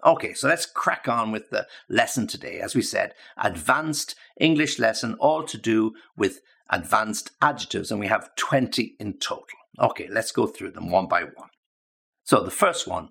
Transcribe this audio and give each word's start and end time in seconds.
Okay, 0.03 0.33
so 0.33 0.47
let's 0.47 0.65
crack 0.65 1.07
on 1.07 1.31
with 1.31 1.51
the 1.51 1.67
lesson 1.87 2.25
today. 2.25 2.59
As 2.59 2.73
we 2.73 2.81
said, 2.81 3.13
advanced 3.37 4.15
English 4.39 4.79
lesson, 4.79 5.13
all 5.19 5.43
to 5.43 5.59
do 5.59 5.93
with 6.15 6.41
advanced 6.71 7.29
adjectives, 7.39 7.91
and 7.91 7.99
we 7.99 8.07
have 8.07 8.35
20 8.35 8.95
in 8.99 9.13
total. 9.19 9.59
Okay, 9.79 10.07
let's 10.09 10.31
go 10.31 10.47
through 10.47 10.71
them 10.71 10.89
one 10.89 11.07
by 11.07 11.21
one. 11.23 11.51
So 12.23 12.41
the 12.41 12.49
first 12.49 12.87
one, 12.87 13.09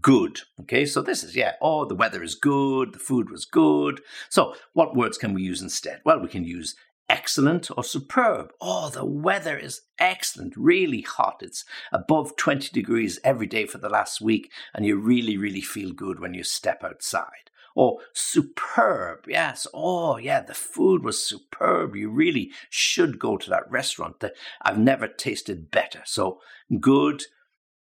good. 0.00 0.40
Okay, 0.60 0.86
so 0.86 1.02
this 1.02 1.24
is, 1.24 1.36
yeah, 1.36 1.52
oh, 1.60 1.84
the 1.84 1.94
weather 1.94 2.22
is 2.22 2.34
good, 2.34 2.94
the 2.94 2.98
food 2.98 3.30
was 3.30 3.44
good. 3.44 4.00
So 4.28 4.54
what 4.72 4.96
words 4.96 5.18
can 5.18 5.34
we 5.34 5.42
use 5.42 5.62
instead? 5.62 6.00
Well, 6.04 6.20
we 6.20 6.28
can 6.28 6.44
use 6.44 6.74
excellent 7.08 7.70
or 7.76 7.84
superb. 7.84 8.52
Oh, 8.60 8.88
the 8.88 9.04
weather 9.04 9.56
is 9.56 9.82
excellent, 9.98 10.56
really 10.56 11.02
hot. 11.02 11.40
It's 11.42 11.64
above 11.92 12.36
20 12.36 12.70
degrees 12.72 13.18
every 13.22 13.46
day 13.46 13.66
for 13.66 13.78
the 13.78 13.88
last 13.90 14.20
week, 14.20 14.50
and 14.74 14.86
you 14.86 14.96
really, 14.96 15.36
really 15.36 15.60
feel 15.60 15.92
good 15.92 16.20
when 16.20 16.34
you 16.34 16.42
step 16.42 16.82
outside. 16.82 17.50
Or 17.74 18.00
superb, 18.12 19.24
yes. 19.26 19.66
Oh, 19.72 20.18
yeah, 20.18 20.42
the 20.42 20.54
food 20.54 21.02
was 21.02 21.26
superb. 21.26 21.96
You 21.96 22.10
really 22.10 22.50
should 22.68 23.18
go 23.18 23.38
to 23.38 23.48
that 23.50 23.70
restaurant. 23.70 24.20
That 24.20 24.34
I've 24.60 24.78
never 24.78 25.08
tasted 25.08 25.70
better. 25.70 26.02
So 26.04 26.40
good, 26.80 27.24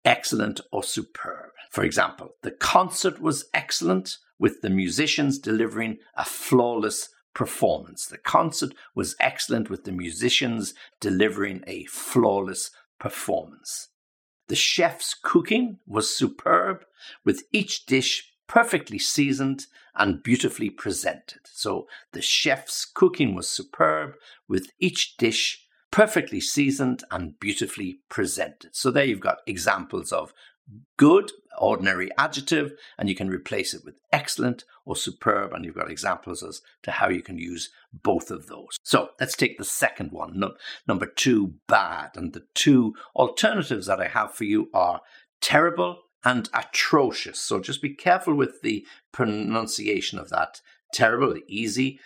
excellent, 0.07 0.61
or 0.71 0.83
superb. 0.83 1.51
For 1.69 1.83
example, 1.83 2.35
the 2.41 2.51
concert 2.51 3.21
was 3.21 3.45
excellent, 3.53 4.17
with 4.39 4.61
the 4.61 4.69
musicians 4.69 5.37
delivering 5.37 5.97
a 6.15 6.23
flawless 6.23 7.09
performance. 7.35 8.05
The 8.05 8.17
concert 8.17 8.73
was 8.95 9.15
excellent, 9.19 9.69
with 9.69 9.83
the 9.83 9.91
musicians 9.91 10.73
delivering 10.99 11.63
a 11.67 11.85
flawless 11.85 12.71
performance. 12.99 13.89
The 14.47 14.55
chef's 14.55 15.13
cooking 15.13 15.79
was 15.85 16.15
superb, 16.15 16.85
with 17.25 17.43
each 17.51 17.85
dish 17.85 18.31
perfectly 18.47 18.97
seasoned 18.97 19.65
and 19.93 20.23
beautifully 20.23 20.69
presented. 20.69 21.41
So 21.43 21.87
the 22.13 22.21
chef's 22.21 22.85
cooking 22.85 23.35
was 23.35 23.49
superb, 23.49 24.15
with 24.47 24.71
each 24.79 25.17
dish 25.17 25.66
perfectly 25.91 26.41
seasoned 26.41 27.03
and 27.11 27.39
beautifully 27.39 27.99
presented. 28.09 28.75
So 28.75 28.91
there 28.91 29.05
you've 29.05 29.19
got 29.19 29.39
examples 29.47 30.11
of 30.11 30.33
good, 30.97 31.31
ordinary 31.57 32.09
adjective, 32.17 32.73
and 32.97 33.07
you 33.09 33.15
can 33.15 33.29
replace 33.29 33.73
it 33.73 33.85
with 33.85 33.99
excellent 34.11 34.65
or 34.85 34.95
superb, 34.95 35.53
and 35.53 35.63
you've 35.63 35.75
got 35.75 35.89
examples 35.89 36.43
as 36.43 36.61
to 36.83 36.91
how 36.91 37.09
you 37.09 37.21
can 37.21 37.37
use 37.37 37.69
both 38.03 38.31
of 38.31 38.47
those. 38.47 38.77
So 38.83 39.09
let's 39.19 39.35
take 39.35 39.57
the 39.57 39.65
second 39.65 40.11
one, 40.11 40.37
no, 40.37 40.53
number 40.87 41.05
two, 41.05 41.53
bad. 41.67 42.11
And 42.15 42.33
the 42.33 42.45
two 42.53 42.95
alternatives 43.15 43.87
that 43.87 44.01
I 44.01 44.07
have 44.07 44.33
for 44.33 44.43
you 44.43 44.69
are 44.73 45.01
terrible 45.41 46.01
and 46.23 46.49
atrocious. 46.53 47.39
So 47.39 47.59
just 47.59 47.81
be 47.81 47.93
careful 47.93 48.35
with 48.35 48.61
the 48.61 48.85
pronunciation 49.11 50.19
of 50.19 50.29
that. 50.29 50.61
Terrible, 50.93 51.35
easy, 51.47 51.99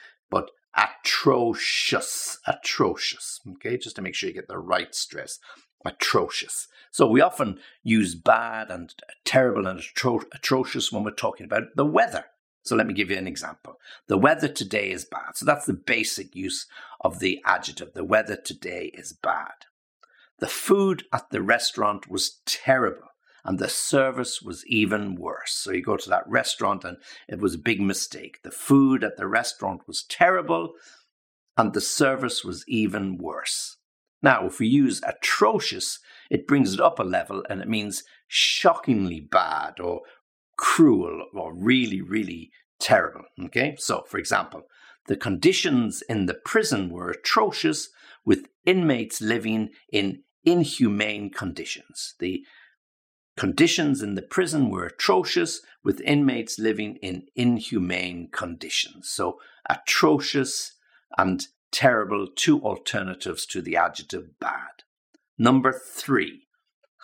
atrocious, 0.76 2.40
atrocious. 2.48 3.40
Okay, 3.52 3.78
just 3.78 3.96
to 3.98 4.02
make 4.02 4.16
sure 4.16 4.30
you 4.30 4.36
get 4.36 4.48
the 4.48 4.58
right 4.58 4.94
stress. 4.94 5.40
Atrocious. 5.86 6.68
So 6.92 7.08
we 7.08 7.22
often 7.22 7.60
use 7.84 8.16
bad 8.16 8.70
and 8.70 8.94
terrible 9.26 9.66
and 9.68 9.80
atro- 9.80 10.26
atrocious 10.34 10.92
when 10.92 11.04
we're 11.04 11.12
talking 11.12 11.46
about 11.46 11.76
the 11.76 11.86
weather. 11.86 12.26
So 12.64 12.76
let 12.76 12.86
me 12.86 12.94
give 12.94 13.10
you 13.10 13.18
an 13.18 13.28
example. 13.28 13.80
The 14.08 14.18
weather 14.18 14.48
today 14.48 14.92
is 14.92 15.06
bad. 15.06 15.36
So 15.36 15.46
that's 15.46 15.66
the 15.66 15.74
basic 15.74 16.36
use 16.36 16.68
of 17.00 17.20
the 17.20 17.42
adjective. 17.46 17.94
The 17.94 18.04
weather 18.04 18.36
today 18.36 18.92
is 18.94 19.14
bad. 19.14 19.66
The 20.40 20.48
food 20.48 21.06
at 21.12 21.32
the 21.32 21.42
restaurant 21.42 22.10
was 22.10 22.40
terrible 22.46 23.11
and 23.44 23.60
the 23.60 23.70
service 23.70 24.42
was 24.42 24.66
even 24.68 25.16
worse. 25.16 25.54
So 25.54 25.72
you 25.72 25.82
go 25.82 25.98
to 25.98 26.10
that 26.10 26.28
restaurant 26.28 26.84
and 26.84 26.98
it 27.28 27.40
was 27.40 27.56
a 27.56 27.60
big 27.60 27.82
mistake. 27.82 28.40
The 28.44 28.52
food 28.52 29.04
at 29.04 29.18
the 29.18 29.28
restaurant 29.28 29.88
was 29.88 30.04
terrible 30.04 30.74
and 31.58 31.74
the 31.74 31.82
service 31.82 32.44
was 32.44 32.64
even 32.68 33.18
worse. 33.18 33.78
Now, 34.22 34.46
if 34.46 34.60
we 34.60 34.68
use 34.68 35.02
atrocious, 35.04 36.00
it 36.30 36.48
brings 36.48 36.74
it 36.74 36.80
up 36.80 37.00
a 37.00 37.04
level 37.04 37.44
and 37.50 37.62
it 37.62 37.68
means 37.68 38.04
shockingly 38.28 39.20
bad 39.20 39.80
or 39.80 40.02
cruel 40.58 41.26
or 41.34 41.54
really, 41.54 42.02
really 42.02 42.52
terrible. 42.80 43.26
Okay, 43.46 43.76
so 43.80 44.04
for 44.08 44.20
example, 44.20 44.64
the 45.08 45.16
conditions 45.16 46.04
in 46.08 46.28
the 46.28 46.36
prison 46.36 46.90
were 46.90 47.10
atrocious 47.10 47.90
with 48.24 48.48
inmates 48.66 49.22
living 49.22 49.70
in 49.92 50.22
inhumane 50.44 51.30
conditions. 51.32 52.14
The 52.20 52.46
Conditions 53.42 54.04
in 54.04 54.14
the 54.14 54.22
prison 54.22 54.70
were 54.70 54.86
atrocious, 54.86 55.62
with 55.84 56.00
inmates 56.02 56.60
living 56.60 56.98
in 56.98 57.24
inhumane 57.36 58.30
conditions. 58.32 59.10
So, 59.10 59.40
atrocious 59.68 60.74
and 61.18 61.48
terrible, 61.72 62.28
two 62.28 62.62
alternatives 62.62 63.48
to 63.48 63.64
the 63.64 63.76
adjective 63.76 64.40
bad. 64.40 64.84
Number 65.40 65.74
three, 65.74 66.50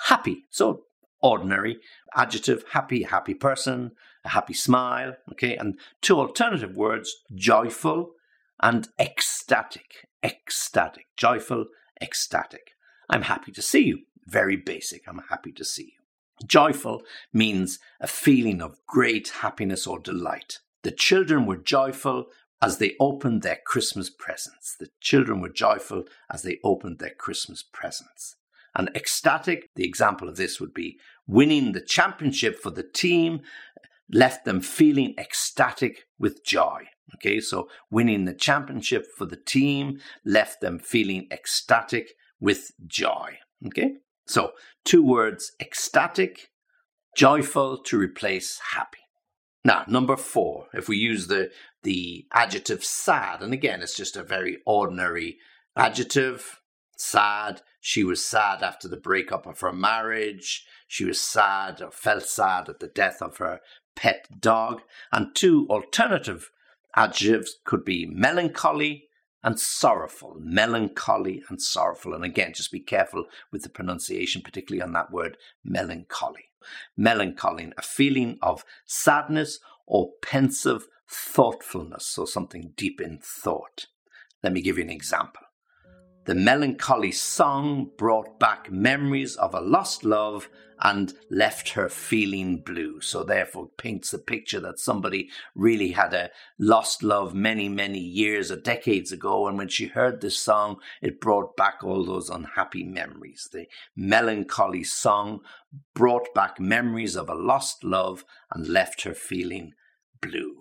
happy. 0.10 0.44
So, 0.52 0.84
ordinary 1.24 1.80
adjective, 2.16 2.66
happy, 2.72 3.02
happy 3.02 3.34
person, 3.34 3.94
a 4.24 4.30
happy 4.30 4.54
smile. 4.54 5.16
Okay, 5.32 5.56
and 5.56 5.80
two 6.04 6.20
alternative 6.20 6.78
words, 6.78 7.16
joyful 7.34 8.12
and 8.62 8.88
ecstatic. 9.00 10.08
Ecstatic, 10.24 11.08
joyful, 11.18 11.66
ecstatic. 12.00 12.74
I'm 13.10 13.24
happy 13.24 13.52
to 13.54 13.62
see 13.64 13.86
you. 13.86 14.02
Very 14.28 14.56
basic. 14.56 15.08
I'm 15.08 15.24
happy 15.32 15.52
to 15.54 15.66
see 15.66 15.86
you. 15.86 16.07
Joyful 16.46 17.02
means 17.34 17.80
a 18.00 18.08
feeling 18.08 18.62
of 18.62 18.78
great 18.88 19.30
happiness 19.30 19.88
or 19.88 20.00
delight. 20.00 20.60
The 20.84 20.92
children 20.92 21.46
were 21.46 21.58
joyful 21.58 22.26
as 22.62 22.78
they 22.78 22.96
opened 23.00 23.42
their 23.42 23.60
Christmas 23.66 24.10
presents. 24.10 24.76
The 24.80 24.90
children 25.02 25.42
were 25.42 25.50
joyful 25.50 26.06
as 26.32 26.44
they 26.44 26.60
opened 26.64 27.00
their 27.00 27.14
Christmas 27.18 27.64
presents. 27.64 28.36
And 28.76 28.90
ecstatic, 28.96 29.70
the 29.76 29.86
example 29.86 30.30
of 30.30 30.38
this 30.38 30.60
would 30.60 30.74
be 30.74 31.00
winning 31.26 31.72
the 31.72 31.82
championship 31.82 32.60
for 32.60 32.70
the 32.70 32.84
team 32.84 33.42
left 34.12 34.46
them 34.46 34.62
feeling 34.62 35.16
ecstatic 35.18 36.06
with 36.20 36.44
joy. 36.46 36.84
Okay, 37.16 37.40
so 37.40 37.70
winning 37.90 38.26
the 38.26 38.34
championship 38.34 39.06
for 39.18 39.26
the 39.26 39.38
team 39.38 40.00
left 40.26 40.62
them 40.62 40.78
feeling 40.78 41.28
ecstatic 41.32 42.14
with 42.40 42.72
joy. 42.86 43.40
Okay, 43.66 43.96
so, 44.28 44.52
two 44.84 45.04
words 45.04 45.54
ecstatic, 45.60 46.50
joyful 47.16 47.78
to 47.84 47.98
replace 47.98 48.60
happy. 48.74 49.00
Now, 49.64 49.84
number 49.88 50.16
four, 50.16 50.68
if 50.74 50.88
we 50.88 50.98
use 50.98 51.28
the, 51.28 51.50
the 51.84 52.26
adjective 52.34 52.84
sad, 52.84 53.42
and 53.42 53.54
again, 53.54 53.82
it's 53.82 53.96
just 53.96 54.18
a 54.18 54.24
very 54.24 54.58
ordinary 54.66 55.38
adjective 55.76 56.62
sad. 56.98 57.62
She 57.80 58.04
was 58.04 58.26
sad 58.26 58.64
after 58.64 58.88
the 58.88 58.98
breakup 58.98 59.46
of 59.46 59.62
her 59.62 59.74
marriage. 59.74 60.66
She 60.88 61.06
was 61.06 61.22
sad 61.22 61.82
or 61.82 61.92
felt 61.92 62.24
sad 62.24 62.70
at 62.70 62.80
the 62.80 62.88
death 62.88 63.22
of 63.22 63.38
her 63.38 63.62
pet 63.96 64.28
dog. 64.40 64.82
And 65.12 65.34
two 65.36 65.68
alternative 65.70 66.52
adjectives 66.96 67.56
could 67.66 67.86
be 67.86 68.06
melancholy 68.06 69.07
and 69.48 69.58
sorrowful, 69.58 70.36
melancholy 70.42 71.42
and 71.48 71.62
sorrowful. 71.62 72.14
And 72.14 72.26
again, 72.26 72.52
just 72.54 72.70
be 72.70 72.82
careful 72.82 73.28
with 73.50 73.64
the 73.64 73.70
pronunciation, 73.70 74.42
particularly 74.42 74.82
on 74.82 74.92
that 74.92 75.10
word 75.10 75.38
melancholy. 75.64 76.50
Melancholy, 76.98 77.72
a 77.78 77.82
feeling 77.82 78.40
of 78.42 78.66
sadness 78.86 79.60
or 79.86 80.12
pensive 80.22 80.88
thoughtfulness, 81.10 82.18
or 82.18 82.28
something 82.28 82.74
deep 82.76 83.00
in 83.00 83.20
thought. 83.20 83.86
Let 84.44 84.52
me 84.52 84.62
give 84.62 84.78
you 84.78 84.84
an 84.84 84.90
example. 84.90 85.44
The 86.28 86.36
melancholy 86.36 87.14
song 87.14 87.92
brought 87.98 88.38
back 88.38 88.70
memories 88.70 89.38
of 89.38 89.54
a 89.54 89.62
lost 89.62 90.04
love 90.04 90.50
and 90.82 91.14
left 91.32 91.70
her 91.70 91.88
feeling 91.88 92.58
blue. 92.58 93.00
So, 93.00 93.24
therefore, 93.24 93.70
paints 93.78 94.12
the 94.12 94.18
picture 94.18 94.60
that 94.60 94.78
somebody 94.78 95.30
really 95.56 95.92
had 95.92 96.14
a 96.14 96.30
lost 96.60 97.02
love 97.02 97.34
many, 97.34 97.70
many 97.70 98.00
years 98.00 98.52
or 98.52 98.58
decades 98.58 99.14
ago. 99.14 99.48
And 99.48 99.58
when 99.58 99.70
she 99.70 99.88
heard 99.88 100.20
this 100.20 100.38
song, 100.38 100.82
it 101.02 101.22
brought 101.22 101.56
back 101.56 101.82
all 101.82 102.04
those 102.04 102.30
unhappy 102.30 102.84
memories. 102.84 103.48
The 103.50 103.68
melancholy 103.96 104.84
song 104.84 105.40
brought 105.96 106.34
back 106.36 106.60
memories 106.60 107.16
of 107.16 107.30
a 107.30 107.36
lost 107.36 107.86
love 107.86 108.26
and 108.52 108.68
left 108.68 109.04
her 109.04 109.14
feeling 109.14 109.72
blue. 110.22 110.58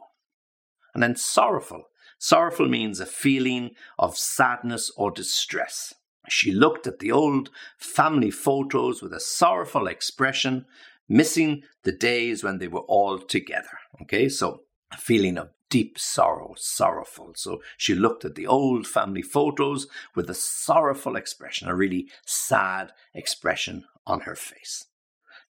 And 0.95 1.03
then 1.03 1.17
sorrowful. 1.17 1.87
Sorrowful 2.19 2.69
means 2.69 3.01
a 3.01 3.07
feeling 3.07 3.71
of 3.99 4.17
sadness 4.17 4.91
or 4.97 5.11
distress. 5.11 5.95
She 6.29 6.51
looked 6.53 6.87
at 6.87 6.99
the 6.99 7.13
old 7.13 7.51
family 7.79 8.31
photos 8.31 9.03
with 9.03 9.13
a 9.13 9.21
sorrowful 9.21 9.87
expression, 9.87 10.67
missing 11.09 11.63
the 11.85 11.93
days 11.93 12.43
when 12.43 12.59
they 12.59 12.69
were 12.69 12.81
all 12.81 13.19
together. 13.19 13.79
Okay, 14.03 14.29
so 14.29 14.63
a 14.93 14.97
feeling 14.97 15.39
of 15.39 15.51
deep 15.69 15.99
sorrow, 15.99 16.55
sorrowful. 16.57 17.33
So 17.37 17.61
she 17.77 17.95
looked 17.95 18.25
at 18.25 18.35
the 18.35 18.47
old 18.47 18.87
family 18.87 19.23
photos 19.23 19.87
with 20.15 20.31
a 20.31 20.35
sorrowful 20.35 21.17
expression, 21.17 21.69
a 21.69 21.75
really 21.75 22.09
sad 22.25 22.93
expression 23.15 23.85
on 24.07 24.21
her 24.21 24.37
face. 24.37 24.87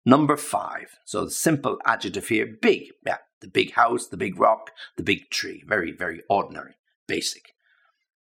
Number 0.04 0.36
five. 0.36 0.98
So 1.04 1.24
the 1.24 1.30
simple 1.30 1.78
adjective 1.84 2.28
here, 2.28 2.46
big. 2.46 2.92
Yeah, 3.04 3.18
the 3.40 3.48
big 3.48 3.72
house, 3.72 4.08
the 4.08 4.16
big 4.16 4.38
rock, 4.38 4.70
the 4.96 5.02
big 5.02 5.30
tree. 5.30 5.62
Very, 5.66 5.92
very 5.92 6.22
ordinary, 6.28 6.74
basic. 7.06 7.54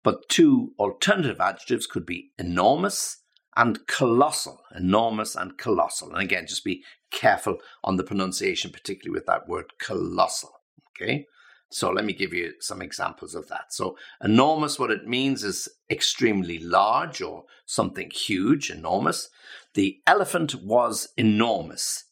But 0.04 0.28
two 0.30 0.74
alternative 0.80 1.40
adjectives 1.40 1.88
could 1.88 2.06
be 2.06 2.32
enormous 2.38 3.18
and 3.56 3.86
colossal. 3.88 4.64
Enormous 4.76 5.36
and 5.36 5.58
colossal. 5.58 6.12
And 6.12 6.22
again, 6.22 6.48
just 6.48 6.66
be 6.66 6.84
careful 7.12 7.58
on 7.84 7.96
the 7.96 8.04
pronunciation, 8.04 8.72
particularly 8.72 9.18
with 9.18 9.28
that 9.28 9.48
word 9.48 9.74
colossal. 9.80 10.52
Okay? 10.92 11.26
So 11.74 11.90
let 11.90 12.06
me 12.06 12.14
give 12.14 12.34
you 12.34 12.54
some 12.60 12.84
examples 12.84 13.34
of 13.34 13.48
that. 13.48 13.74
So, 13.74 13.98
enormous, 14.24 14.78
what 14.78 14.92
it 14.92 15.08
means 15.08 15.44
is 15.44 15.68
extremely 15.90 16.60
large 16.60 17.20
or 17.20 17.46
something 17.66 18.12
huge, 18.12 18.70
enormous. 18.70 19.30
The 19.74 20.00
elephant 20.06 20.54
was 20.64 21.08
enormous, 21.18 22.04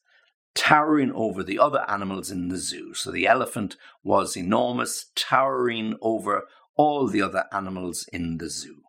towering 0.55 1.11
over 1.13 1.43
the 1.43 1.59
other 1.59 1.85
animals 1.87 2.31
in 2.31 2.49
the 2.49 2.57
zoo. 2.57 2.93
So, 2.93 3.11
the 3.11 3.27
elephant 3.27 3.77
was 4.03 4.35
enormous, 4.35 5.11
towering 5.15 5.95
over 6.01 6.43
all 6.75 7.07
the 7.07 7.21
other 7.21 7.45
animals 7.51 8.07
in 8.11 8.37
the 8.37 8.49
zoo. 8.49 8.81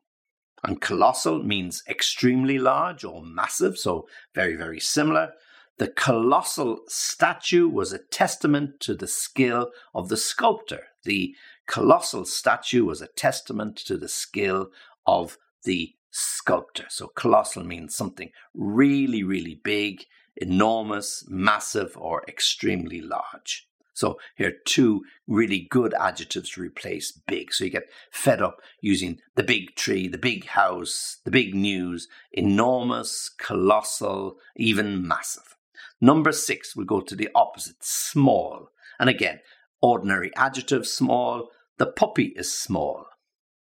And 0.64 0.80
colossal 0.80 1.42
means 1.42 1.82
extremely 1.88 2.58
large 2.58 3.04
or 3.04 3.22
massive, 3.22 3.76
so 3.76 4.06
very, 4.34 4.54
very 4.54 4.78
similar. 4.78 5.32
The 5.78 5.88
colossal 5.88 6.80
statue 6.86 7.68
was 7.68 7.92
a 7.92 7.98
testament 7.98 8.78
to 8.80 8.94
the 8.94 9.08
skill 9.08 9.70
of 9.94 10.08
the 10.08 10.16
sculptor. 10.16 10.84
The 11.04 11.34
colossal 11.66 12.24
statue 12.26 12.84
was 12.84 13.00
a 13.00 13.08
testament 13.08 13.76
to 13.86 13.96
the 13.96 14.08
skill 14.08 14.68
of 15.06 15.38
the 15.64 15.94
sculptor. 16.10 16.84
So, 16.88 17.08
colossal 17.08 17.64
means 17.64 17.96
something 17.96 18.30
really, 18.54 19.24
really 19.24 19.58
big, 19.64 20.04
enormous, 20.36 21.24
massive, 21.28 21.96
or 21.96 22.24
extremely 22.28 23.00
large. 23.00 23.68
So 23.94 24.18
here 24.36 24.48
are 24.48 24.64
two 24.64 25.02
really 25.26 25.66
good 25.70 25.94
adjectives 25.94 26.50
to 26.50 26.62
replace 26.62 27.12
big. 27.12 27.52
So 27.52 27.64
you 27.64 27.70
get 27.70 27.90
fed 28.10 28.40
up 28.40 28.60
using 28.80 29.18
the 29.34 29.42
big 29.42 29.76
tree, 29.76 30.08
the 30.08 30.18
big 30.18 30.46
house, 30.46 31.18
the 31.24 31.30
big 31.30 31.54
news, 31.54 32.08
enormous, 32.32 33.28
colossal, 33.28 34.36
even 34.56 35.06
massive. 35.06 35.56
Number 36.00 36.32
six, 36.32 36.74
we 36.74 36.84
go 36.84 37.00
to 37.00 37.14
the 37.14 37.28
opposite, 37.34 37.84
small. 37.84 38.70
And 38.98 39.10
again, 39.10 39.40
ordinary 39.80 40.34
adjective, 40.36 40.86
small. 40.86 41.50
The 41.78 41.86
puppy 41.86 42.32
is 42.34 42.52
small. 42.52 43.06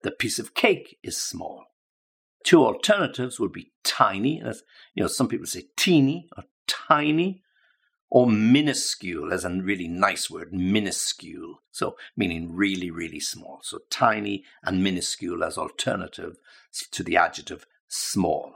The 0.04 0.12
piece 0.12 0.40
of 0.40 0.54
cake 0.54 0.98
is 1.04 1.18
small. 1.18 1.66
Two 2.44 2.66
alternatives 2.66 3.40
would 3.40 3.52
be 3.52 3.72
tiny. 3.84 4.42
As, 4.42 4.64
you 4.96 5.04
know, 5.04 5.08
some 5.08 5.28
people 5.28 5.46
say 5.46 5.66
teeny 5.78 6.28
or 6.36 6.44
tiny 6.68 7.44
or 8.10 8.28
minuscule 8.28 9.32
as 9.32 9.46
a 9.46 9.50
really 9.50 9.88
nice 9.88 10.30
word, 10.30 10.54
minuscule. 10.54 11.62
So 11.72 11.96
meaning 12.18 12.54
really, 12.54 12.92
really 12.92 13.22
small. 13.22 13.62
So 13.64 13.80
tiny 13.90 14.44
and 14.64 14.84
minuscule 14.84 15.44
as 15.44 15.58
alternative 15.58 16.38
to 16.92 17.04
the 17.04 17.16
adjective 17.16 17.66
small. 17.88 18.54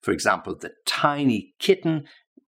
For 0.00 0.12
example, 0.12 0.54
the 0.54 0.72
tiny 0.86 1.52
kitten 1.58 2.06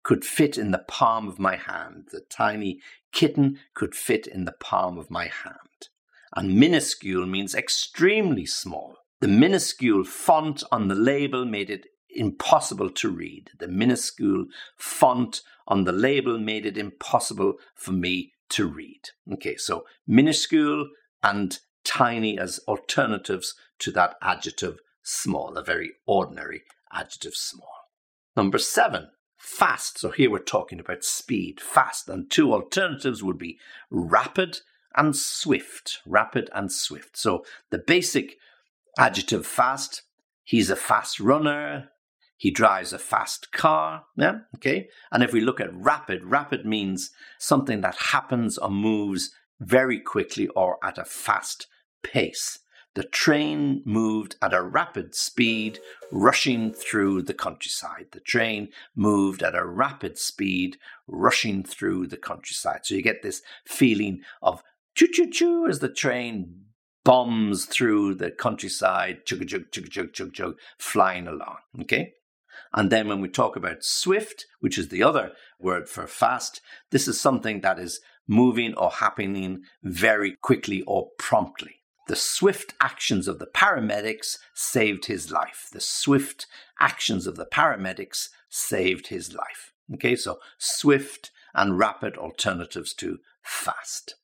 could 0.02 0.24
fit 0.24 0.56
in 0.56 0.70
the 0.70 0.84
palm 0.88 1.28
of 1.28 1.38
my 1.38 1.56
hand. 1.56 2.08
The 2.10 2.20
tiny 2.30 2.80
kitten 3.12 3.58
could 3.74 3.94
fit 3.94 4.26
in 4.26 4.44
the 4.46 4.52
palm 4.52 4.98
of 4.98 5.10
my 5.10 5.24
hand. 5.24 5.88
And 6.34 6.58
minuscule 6.58 7.26
means 7.26 7.54
extremely 7.54 8.46
small. 8.46 8.96
The 9.24 9.30
minuscule 9.30 10.04
font 10.04 10.62
on 10.70 10.88
the 10.88 10.94
label 10.94 11.46
made 11.46 11.70
it 11.70 11.86
impossible 12.10 12.90
to 12.90 13.08
read. 13.08 13.52
The 13.58 13.68
minuscule 13.68 14.48
font 14.76 15.40
on 15.66 15.84
the 15.84 15.92
label 15.92 16.38
made 16.38 16.66
it 16.66 16.76
impossible 16.76 17.54
for 17.74 17.92
me 17.92 18.34
to 18.50 18.66
read. 18.66 19.00
Okay, 19.32 19.56
so 19.56 19.86
minuscule 20.06 20.90
and 21.22 21.58
tiny 21.84 22.38
as 22.38 22.60
alternatives 22.68 23.54
to 23.78 23.90
that 23.92 24.16
adjective 24.20 24.80
small, 25.02 25.56
a 25.56 25.64
very 25.64 25.92
ordinary 26.04 26.64
adjective 26.92 27.34
small. 27.34 27.88
Number 28.36 28.58
seven, 28.58 29.08
fast. 29.38 30.00
So 30.00 30.10
here 30.10 30.30
we're 30.30 30.40
talking 30.40 30.80
about 30.80 31.02
speed, 31.02 31.62
fast. 31.62 32.10
And 32.10 32.30
two 32.30 32.52
alternatives 32.52 33.22
would 33.22 33.38
be 33.38 33.58
rapid 33.88 34.58
and 34.94 35.16
swift. 35.16 36.00
Rapid 36.04 36.50
and 36.52 36.70
swift. 36.70 37.16
So 37.16 37.46
the 37.70 37.78
basic 37.78 38.36
adjective 38.98 39.46
fast, 39.46 40.02
he's 40.42 40.70
a 40.70 40.76
fast 40.76 41.20
runner, 41.20 41.90
he 42.36 42.50
drives 42.50 42.92
a 42.92 42.98
fast 42.98 43.52
car. 43.52 44.04
Yeah, 44.16 44.40
okay. 44.56 44.88
And 45.10 45.22
if 45.22 45.32
we 45.32 45.40
look 45.40 45.60
at 45.60 45.74
rapid, 45.74 46.24
rapid 46.24 46.66
means 46.66 47.10
something 47.38 47.80
that 47.82 47.96
happens 48.10 48.58
or 48.58 48.70
moves 48.70 49.30
very 49.60 50.00
quickly 50.00 50.48
or 50.48 50.78
at 50.82 50.98
a 50.98 51.04
fast 51.04 51.66
pace. 52.02 52.58
The 52.94 53.04
train 53.04 53.82
moved 53.84 54.36
at 54.40 54.54
a 54.54 54.62
rapid 54.62 55.16
speed, 55.16 55.80
rushing 56.12 56.72
through 56.72 57.22
the 57.22 57.34
countryside. 57.34 58.06
The 58.12 58.20
train 58.20 58.68
moved 58.94 59.42
at 59.42 59.56
a 59.56 59.66
rapid 59.66 60.16
speed, 60.16 60.76
rushing 61.08 61.64
through 61.64 62.06
the 62.06 62.16
countryside. 62.16 62.80
So 62.84 62.94
you 62.94 63.02
get 63.02 63.22
this 63.22 63.42
feeling 63.66 64.20
of 64.42 64.62
choo 64.94 65.08
choo 65.08 65.28
choo 65.28 65.66
as 65.68 65.80
the 65.80 65.88
train 65.88 66.66
bombs 67.04 67.66
through 67.66 68.14
the 68.14 68.30
countryside, 68.30 69.26
chug 69.26 69.46
chug 69.46 69.70
chug 69.70 69.90
chug 69.90 70.12
chug 70.12 70.32
chug, 70.32 70.56
flying 70.78 71.28
along. 71.28 71.58
Okay? 71.82 72.14
And 72.72 72.90
then 72.90 73.08
when 73.08 73.20
we 73.20 73.28
talk 73.28 73.56
about 73.56 73.84
swift, 73.84 74.46
which 74.60 74.78
is 74.78 74.88
the 74.88 75.02
other 75.02 75.32
word 75.60 75.88
for 75.88 76.06
fast, 76.06 76.60
this 76.90 77.06
is 77.06 77.20
something 77.20 77.60
that 77.60 77.78
is 77.78 78.00
moving 78.26 78.74
or 78.74 78.90
happening 78.90 79.62
very 79.82 80.32
quickly 80.32 80.82
or 80.82 81.10
promptly. 81.18 81.82
The 82.06 82.16
swift 82.16 82.74
actions 82.80 83.28
of 83.28 83.38
the 83.38 83.46
paramedics 83.46 84.38
saved 84.54 85.06
his 85.06 85.30
life. 85.30 85.68
The 85.72 85.80
swift 85.80 86.46
actions 86.78 87.26
of 87.26 87.36
the 87.36 87.46
paramedics 87.46 88.28
saved 88.48 89.06
his 89.06 89.34
life. 89.34 89.72
Okay, 89.94 90.16
so 90.16 90.38
swift 90.58 91.30
and 91.54 91.78
rapid 91.78 92.16
alternatives 92.16 92.92
to 92.94 93.18
fast. 93.42 94.16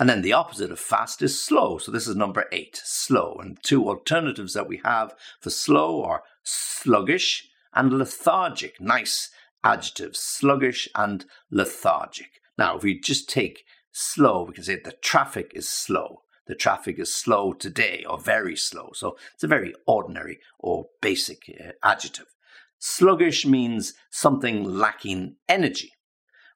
And 0.00 0.08
then 0.08 0.22
the 0.22 0.32
opposite 0.32 0.72
of 0.72 0.80
fast 0.80 1.20
is 1.20 1.44
slow. 1.44 1.76
So 1.76 1.92
this 1.92 2.08
is 2.08 2.16
number 2.16 2.46
eight, 2.52 2.80
slow. 2.82 3.36
And 3.38 3.58
two 3.62 3.86
alternatives 3.86 4.54
that 4.54 4.66
we 4.66 4.80
have 4.82 5.14
for 5.40 5.50
slow 5.50 6.02
are 6.02 6.22
sluggish 6.42 7.50
and 7.74 7.92
lethargic. 7.92 8.80
Nice 8.80 9.28
adjectives, 9.62 10.18
sluggish 10.18 10.88
and 10.94 11.26
lethargic. 11.50 12.40
Now, 12.56 12.78
if 12.78 12.82
we 12.82 12.98
just 12.98 13.28
take 13.28 13.64
slow, 13.92 14.44
we 14.44 14.54
can 14.54 14.64
say 14.64 14.76
the 14.76 14.92
traffic 15.02 15.52
is 15.54 15.68
slow. 15.68 16.22
The 16.46 16.54
traffic 16.54 16.98
is 16.98 17.14
slow 17.14 17.52
today 17.52 18.02
or 18.08 18.18
very 18.18 18.56
slow. 18.56 18.92
So 18.94 19.18
it's 19.34 19.44
a 19.44 19.48
very 19.48 19.74
ordinary 19.86 20.40
or 20.58 20.86
basic 21.02 21.42
uh, 21.62 21.72
adjective. 21.84 22.34
Sluggish 22.78 23.44
means 23.44 23.92
something 24.10 24.64
lacking 24.64 25.36
energy 25.46 25.92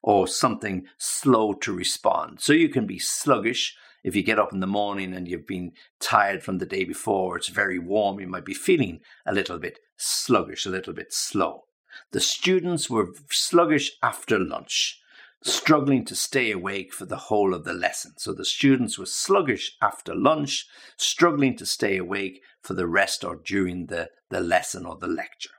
or 0.05 0.27
something 0.27 0.85
slow 0.99 1.51
to 1.51 1.73
respond. 1.73 2.39
So 2.39 2.53
you 2.53 2.69
can 2.69 2.85
be 2.85 2.99
sluggish 2.99 3.75
if 4.03 4.15
you 4.15 4.21
get 4.21 4.37
up 4.37 4.53
in 4.53 4.59
the 4.59 4.67
morning 4.67 5.15
and 5.15 5.27
you've 5.27 5.47
been 5.47 5.71
tired 5.99 6.43
from 6.43 6.59
the 6.59 6.65
day 6.67 6.83
before, 6.83 7.37
it's 7.37 7.47
very 7.47 7.79
warm, 7.79 8.19
you 8.19 8.27
might 8.27 8.45
be 8.45 8.53
feeling 8.53 8.99
a 9.25 9.33
little 9.33 9.57
bit 9.57 9.79
sluggish, 9.97 10.67
a 10.67 10.69
little 10.69 10.93
bit 10.93 11.11
slow. 11.11 11.63
The 12.11 12.19
students 12.19 12.87
were 12.87 13.07
sluggish 13.31 13.93
after 14.03 14.37
lunch. 14.37 15.01
struggling 15.41 16.05
to 16.05 16.15
stay 16.15 16.51
awake 16.51 16.93
for 16.93 17.05
the 17.05 17.17
whole 17.17 17.53
of 17.53 17.65
the 17.65 17.73
lesson. 17.73 18.13
So 18.17 18.33
the 18.33 18.45
students 18.45 18.97
were 18.97 19.05
sluggish 19.05 19.75
after 19.81 20.15
lunch, 20.15 20.65
struggling 20.97 21.55
to 21.57 21.65
stay 21.65 21.97
awake 21.97 22.41
for 22.61 22.73
the 22.73 22.87
rest 22.87 23.23
or 23.23 23.35
during 23.35 23.87
the, 23.87 24.09
the 24.29 24.39
lesson 24.39 24.85
or 24.85 24.97
the 24.97 25.07
lecture. 25.07 25.51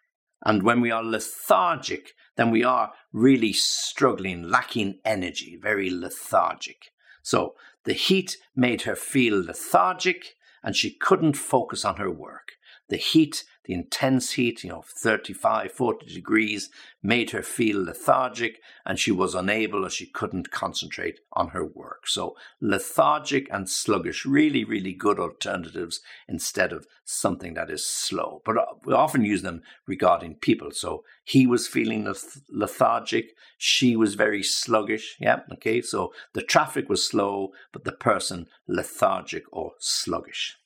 And 0.44 0.62
when 0.62 0.80
we 0.80 0.90
are 0.90 1.02
lethargic, 1.02 2.12
then 2.36 2.50
we 2.50 2.62
are 2.62 2.92
really 3.12 3.52
struggling, 3.52 4.42
lacking 4.42 5.00
energy, 5.04 5.58
very 5.60 5.90
lethargic. 5.90 6.92
So 7.22 7.54
the 7.84 7.94
heat 7.94 8.36
made 8.54 8.82
her 8.82 8.96
feel 8.96 9.42
lethargic 9.42 10.36
and 10.62 10.76
she 10.76 10.90
couldn't 10.90 11.36
focus 11.36 11.84
on 11.84 11.96
her 11.96 12.10
work. 12.10 12.52
The 12.88 12.96
heat 12.96 13.44
the 13.66 13.74
intense 13.74 14.32
heat, 14.32 14.62
you 14.62 14.70
know, 14.70 14.84
35, 14.86 15.72
40 15.72 16.06
degrees, 16.06 16.70
made 17.02 17.30
her 17.30 17.42
feel 17.42 17.84
lethargic 17.84 18.60
and 18.84 18.98
she 18.98 19.10
was 19.10 19.34
unable 19.34 19.84
or 19.84 19.90
she 19.90 20.06
couldn't 20.06 20.50
concentrate 20.50 21.20
on 21.32 21.48
her 21.48 21.64
work. 21.64 22.06
So, 22.06 22.36
lethargic 22.60 23.48
and 23.50 23.68
sluggish, 23.68 24.24
really, 24.24 24.64
really 24.64 24.92
good 24.92 25.18
alternatives 25.18 26.00
instead 26.28 26.72
of 26.72 26.86
something 27.04 27.54
that 27.54 27.70
is 27.70 27.84
slow. 27.84 28.42
But 28.44 28.58
uh, 28.58 28.64
we 28.84 28.94
often 28.94 29.24
use 29.24 29.42
them 29.42 29.62
regarding 29.86 30.36
people. 30.36 30.70
So, 30.70 31.04
he 31.24 31.46
was 31.46 31.68
feeling 31.68 32.12
lethargic, 32.48 33.32
she 33.58 33.96
was 33.96 34.14
very 34.14 34.42
sluggish. 34.42 35.16
Yeah, 35.20 35.40
okay. 35.54 35.82
So, 35.82 36.12
the 36.34 36.42
traffic 36.42 36.88
was 36.88 37.06
slow, 37.06 37.50
but 37.72 37.84
the 37.84 37.92
person 37.92 38.46
lethargic 38.68 39.44
or 39.52 39.72
sluggish. 39.78 40.56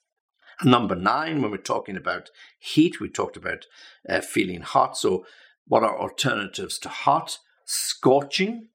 Number 0.65 0.95
nine, 0.95 1.41
when 1.41 1.51
we're 1.51 1.57
talking 1.57 1.97
about 1.97 2.31
heat, 2.59 3.01
we 3.01 3.09
talked 3.09 3.37
about 3.37 3.67
uh, 4.09 4.21
feeling 4.21 4.61
hot. 4.61 4.97
So, 4.97 5.25
what 5.67 5.83
are 5.83 5.99
alternatives 5.99 6.79
to 6.81 6.89
hot? 6.89 7.39
Scorching, 7.65 8.69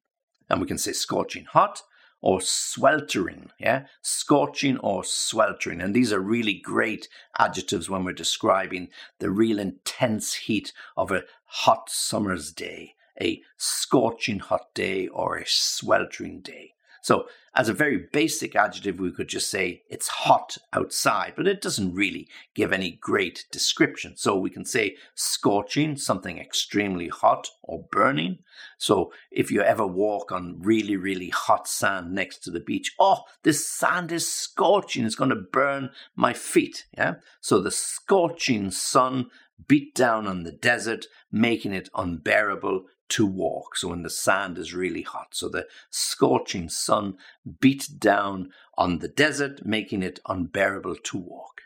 and 0.49 0.61
we 0.61 0.67
can 0.67 0.77
say 0.77 0.93
scorching 0.93 1.45
hot 1.45 1.81
or 2.21 2.41
sweltering, 2.41 3.51
yeah? 3.59 3.85
Scorching 4.01 4.77
or 4.77 5.03
sweltering. 5.03 5.81
And 5.81 5.93
these 5.93 6.11
are 6.11 6.19
really 6.19 6.53
great 6.53 7.07
adjectives 7.37 7.89
when 7.89 8.03
we're 8.03 8.13
describing 8.13 8.89
the 9.19 9.29
real 9.29 9.59
intense 9.59 10.33
heat 10.33 10.73
of 10.97 11.11
a 11.11 11.23
hot 11.45 11.89
summer's 11.89 12.51
day, 12.51 12.95
a 13.21 13.41
scorching 13.57 14.39
hot 14.39 14.73
day 14.73 15.07
or 15.07 15.37
a 15.37 15.45
sweltering 15.45 16.41
day. 16.41 16.74
So, 17.05 17.27
as 17.53 17.69
a 17.69 17.73
very 17.73 18.07
basic 18.11 18.55
adjective, 18.55 18.99
we 18.99 19.11
could 19.11 19.27
just 19.27 19.51
say 19.51 19.83
it's 19.91 20.07
hot 20.07 20.57
outside, 20.73 21.33
but 21.37 21.47
it 21.47 21.61
doesn't 21.61 21.93
really 21.93 22.27
give 22.55 22.73
any 22.73 22.97
great 22.99 23.45
description. 23.51 24.17
So, 24.17 24.35
we 24.35 24.49
can 24.49 24.65
say 24.65 24.95
scorching, 25.13 25.97
something 25.97 26.39
extremely 26.39 27.07
hot 27.07 27.47
or 27.61 27.85
burning. 27.91 28.39
So, 28.79 29.13
if 29.29 29.51
you 29.51 29.61
ever 29.61 29.85
walk 29.85 30.31
on 30.31 30.59
really, 30.59 30.95
really 30.95 31.29
hot 31.29 31.67
sand 31.67 32.11
next 32.11 32.39
to 32.45 32.49
the 32.49 32.59
beach, 32.59 32.95
oh, 32.99 33.21
this 33.43 33.69
sand 33.69 34.11
is 34.11 34.27
scorching, 34.27 35.05
it's 35.05 35.13
going 35.13 35.29
to 35.29 35.35
burn 35.35 35.91
my 36.15 36.33
feet. 36.33 36.87
Yeah. 36.97 37.17
So, 37.39 37.61
the 37.61 37.69
scorching 37.69 38.71
sun 38.71 39.29
beat 39.67 39.93
down 39.93 40.25
on 40.25 40.41
the 40.41 40.51
desert, 40.51 41.05
making 41.31 41.71
it 41.71 41.89
unbearable 41.93 42.85
to 43.09 43.25
walk. 43.25 43.77
So 43.77 43.89
when 43.89 44.03
the 44.03 44.09
sand 44.09 44.57
is 44.57 44.73
really 44.73 45.03
hot. 45.03 45.29
So 45.31 45.49
the 45.49 45.67
scorching 45.89 46.69
sun 46.69 47.17
beat 47.59 47.87
down 47.99 48.51
on 48.77 48.99
the 48.99 49.07
desert, 49.07 49.65
making 49.65 50.03
it 50.03 50.19
unbearable 50.27 50.95
to 50.95 51.17
walk. 51.17 51.61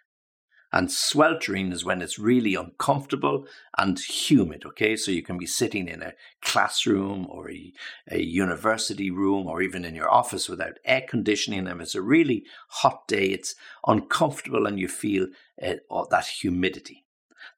And 0.72 0.92
sweltering 0.92 1.72
is 1.72 1.84
when 1.84 2.02
it's 2.02 2.20
really 2.20 2.54
uncomfortable 2.54 3.48
and 3.76 3.98
humid, 4.00 4.66
okay? 4.66 4.96
So 4.96 5.10
you 5.10 5.24
can 5.24 5.40
be 5.40 5.48
sitting 5.48 5.88
in 5.88 6.04
a 6.04 6.14
classroom 6.44 7.26
or 7.28 7.50
a, 7.50 7.74
a 8.12 8.22
university 8.22 9.10
room 9.10 9.48
or 9.48 9.64
even 9.64 9.84
in 9.84 9.96
your 9.96 10.12
office 10.12 10.48
without 10.48 10.78
air 10.86 11.04
conditioning. 11.08 11.68
And 11.68 11.82
it's 11.82 11.96
a 11.96 12.04
really 12.04 12.46
hot 12.68 13.08
day, 13.08 13.30
it's 13.30 13.56
uncomfortable 13.88 14.68
and 14.68 14.80
you 14.80 14.88
feel 14.88 15.28
uh, 15.62 16.06
that 16.12 16.28
humidity. 16.28 17.06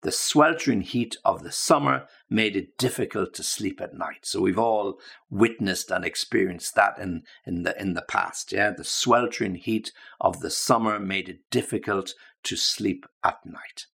The 0.01 0.11
sweltering 0.11 0.81
heat 0.81 1.17
of 1.23 1.43
the 1.43 1.51
summer 1.51 2.07
made 2.27 2.55
it 2.55 2.77
difficult 2.77 3.35
to 3.35 3.43
sleep 3.43 3.79
at 3.79 3.93
night. 3.93 4.25
So 4.25 4.41
we've 4.41 4.57
all 4.57 4.99
witnessed 5.29 5.91
and 5.91 6.03
experienced 6.03 6.73
that 6.75 6.97
in, 6.97 7.23
in 7.45 7.63
the 7.63 7.79
in 7.79 7.93
the 7.93 8.01
past. 8.01 8.51
Yeah, 8.51 8.71
the 8.71 8.83
sweltering 8.83 9.55
heat 9.55 9.91
of 10.19 10.39
the 10.39 10.49
summer 10.49 10.99
made 10.99 11.29
it 11.29 11.49
difficult 11.51 12.15
to 12.43 12.55
sleep 12.55 13.05
at 13.23 13.45
night. 13.45 13.85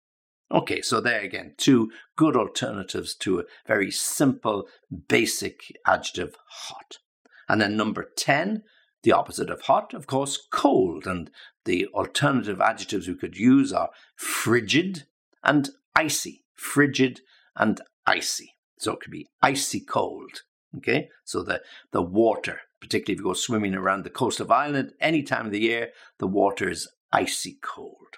Okay, 0.49 0.81
so 0.81 1.01
there 1.01 1.19
again, 1.19 1.55
two 1.57 1.91
good 2.15 2.37
alternatives 2.37 3.13
to 3.15 3.39
a 3.39 3.43
very 3.67 3.91
simple, 3.91 4.67
basic 5.09 5.77
adjective 5.85 6.37
hot. 6.47 6.99
And 7.49 7.59
then 7.59 7.75
number 7.75 8.09
10, 8.15 8.63
the 9.03 9.11
opposite 9.11 9.49
of 9.49 9.63
hot, 9.63 9.93
of 9.93 10.07
course, 10.07 10.47
cold. 10.49 11.05
And 11.05 11.29
the 11.65 11.87
alternative 11.87 12.61
adjectives 12.61 13.09
we 13.09 13.15
could 13.15 13.35
use 13.35 13.73
are 13.73 13.89
frigid 14.15 15.05
and 15.43 15.69
icy, 15.97 16.45
frigid 16.53 17.21
and 17.55 17.81
icy. 18.05 18.55
So 18.77 18.93
it 18.93 18.99
could 19.01 19.11
be 19.11 19.27
icy 19.41 19.81
cold. 19.81 20.43
Okay, 20.77 21.09
so 21.23 21.41
the, 21.41 21.61
the 21.91 22.01
water, 22.01 22.61
particularly 22.79 23.13
if 23.13 23.19
you 23.19 23.25
go 23.25 23.33
swimming 23.33 23.73
around 23.73 24.03
the 24.03 24.09
coast 24.09 24.39
of 24.39 24.51
Ireland, 24.51 24.91
any 24.99 25.23
time 25.23 25.47
of 25.47 25.51
the 25.51 25.61
year, 25.61 25.89
the 26.19 26.27
water 26.27 26.69
is 26.69 26.87
icy 27.11 27.57
cold. 27.63 28.17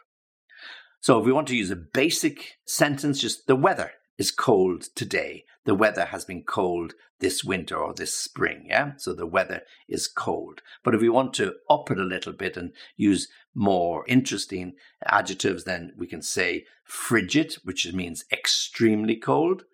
So 1.00 1.20
if 1.20 1.26
we 1.26 1.32
want 1.32 1.48
to 1.50 1.56
use 1.56 1.72
a 1.72 1.78
basic 1.78 2.58
sentence, 2.66 3.22
just 3.22 3.48
the 3.48 3.56
weather 3.56 3.92
is 4.18 4.32
cold 4.32 4.84
today. 4.96 5.46
The 5.70 5.76
weather 5.76 6.06
has 6.06 6.26
been 6.26 6.42
cold 6.42 6.96
this 7.20 7.44
winter 7.44 7.78
or 7.78 7.94
this 7.94 8.12
spring. 8.12 8.66
Yeah. 8.70 8.94
So 8.98 9.14
the 9.14 9.28
weather 9.28 9.62
is 9.88 10.08
cold. 10.08 10.64
But 10.84 10.96
if 10.96 11.02
we 11.02 11.10
want 11.10 11.32
to 11.36 11.58
up 11.70 11.92
it 11.92 12.00
a 12.00 12.04
little 12.04 12.34
bit 12.34 12.58
and 12.58 12.74
use 12.98 13.28
more 13.54 14.04
interesting 14.08 14.74
adjectives, 15.06 15.66
then 15.66 15.94
we 15.96 16.08
can 16.08 16.24
say 16.24 16.66
frigid, 16.84 17.58
which 17.64 17.86
means 17.94 18.26
extremely 18.32 19.16
cold. 19.16 19.66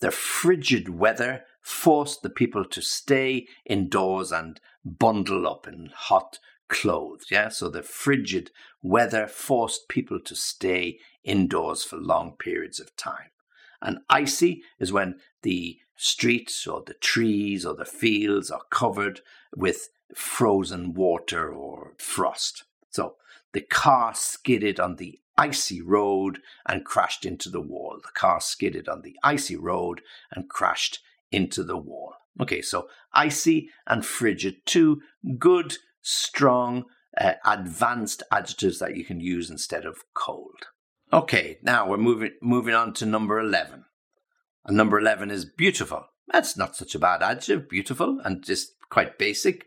The 0.00 0.10
frigid 0.10 0.88
weather 0.88 1.44
forced 1.62 2.22
the 2.22 2.30
people 2.30 2.64
to 2.64 2.82
stay 2.82 3.46
indoors 3.64 4.32
and 4.32 4.60
bundle 4.84 5.46
up 5.46 5.68
in 5.68 5.90
hot 5.94 6.40
clothes. 6.68 7.26
Yeah. 7.30 7.50
So 7.50 7.68
the 7.68 7.84
frigid 7.84 8.50
weather 8.82 9.28
forced 9.28 9.88
people 9.88 10.18
to 10.18 10.34
stay 10.34 10.98
indoors 11.22 11.84
for 11.84 11.98
long 11.98 12.32
periods 12.36 12.80
of 12.80 12.96
time. 12.96 13.30
And 13.82 13.98
icy 14.08 14.62
is 14.78 14.92
when 14.92 15.20
the 15.42 15.78
streets 15.96 16.66
or 16.66 16.82
the 16.86 16.94
trees 16.94 17.64
or 17.64 17.74
the 17.74 17.84
fields 17.84 18.50
are 18.50 18.62
covered 18.70 19.20
with 19.54 19.88
frozen 20.14 20.94
water 20.94 21.52
or 21.52 21.94
frost. 21.98 22.64
So 22.90 23.16
the 23.52 23.62
car 23.62 24.14
skidded 24.14 24.78
on 24.78 24.96
the 24.96 25.18
icy 25.38 25.80
road 25.80 26.40
and 26.66 26.84
crashed 26.84 27.24
into 27.24 27.48
the 27.48 27.60
wall. 27.60 27.98
The 28.02 28.18
car 28.18 28.40
skidded 28.40 28.88
on 28.88 29.02
the 29.02 29.16
icy 29.22 29.56
road 29.56 30.00
and 30.32 30.48
crashed 30.48 31.00
into 31.30 31.62
the 31.62 31.76
wall. 31.76 32.14
Okay, 32.40 32.62
so 32.62 32.88
icy 33.12 33.70
and 33.86 34.04
frigid, 34.04 34.56
two 34.66 35.00
good, 35.38 35.76
strong, 36.02 36.84
uh, 37.18 37.34
advanced 37.44 38.22
adjectives 38.30 38.78
that 38.78 38.96
you 38.96 39.04
can 39.04 39.20
use 39.20 39.50
instead 39.50 39.84
of 39.84 40.04
cold. 40.14 40.66
Okay, 41.12 41.58
now 41.62 41.88
we're 41.88 41.96
moving 41.96 42.32
moving 42.42 42.74
on 42.74 42.92
to 42.94 43.06
number 43.06 43.38
11. 43.38 43.84
And 44.64 44.76
number 44.76 44.98
11 44.98 45.30
is 45.30 45.44
beautiful. 45.44 46.06
That's 46.26 46.56
not 46.56 46.74
such 46.74 46.96
a 46.96 46.98
bad 46.98 47.22
adjective, 47.22 47.68
beautiful 47.68 48.20
and 48.24 48.42
just 48.42 48.74
quite 48.90 49.16
basic. 49.16 49.66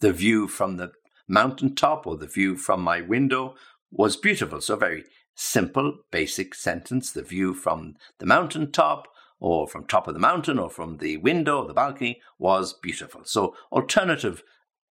The 0.00 0.12
view 0.12 0.48
from 0.48 0.76
the 0.76 0.90
mountaintop 1.28 2.08
or 2.08 2.16
the 2.16 2.26
view 2.26 2.56
from 2.56 2.80
my 2.80 3.00
window 3.00 3.54
was 3.92 4.16
beautiful. 4.16 4.60
So 4.60 4.74
very 4.74 5.04
simple, 5.36 5.98
basic 6.10 6.56
sentence. 6.56 7.12
The 7.12 7.22
view 7.22 7.54
from 7.54 7.94
the 8.18 8.26
mountaintop 8.26 9.06
or 9.38 9.68
from 9.68 9.86
top 9.86 10.08
of 10.08 10.14
the 10.14 10.20
mountain 10.20 10.58
or 10.58 10.70
from 10.70 10.96
the 10.96 11.18
window 11.18 11.62
or 11.62 11.68
the 11.68 11.74
balcony 11.74 12.20
was 12.36 12.72
beautiful. 12.72 13.20
So 13.24 13.54
alternative 13.70 14.42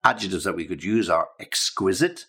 adjectives 0.06 0.46
that 0.46 0.56
we 0.56 0.66
could 0.66 0.84
use 0.84 1.10
are 1.10 1.28
exquisite 1.42 2.28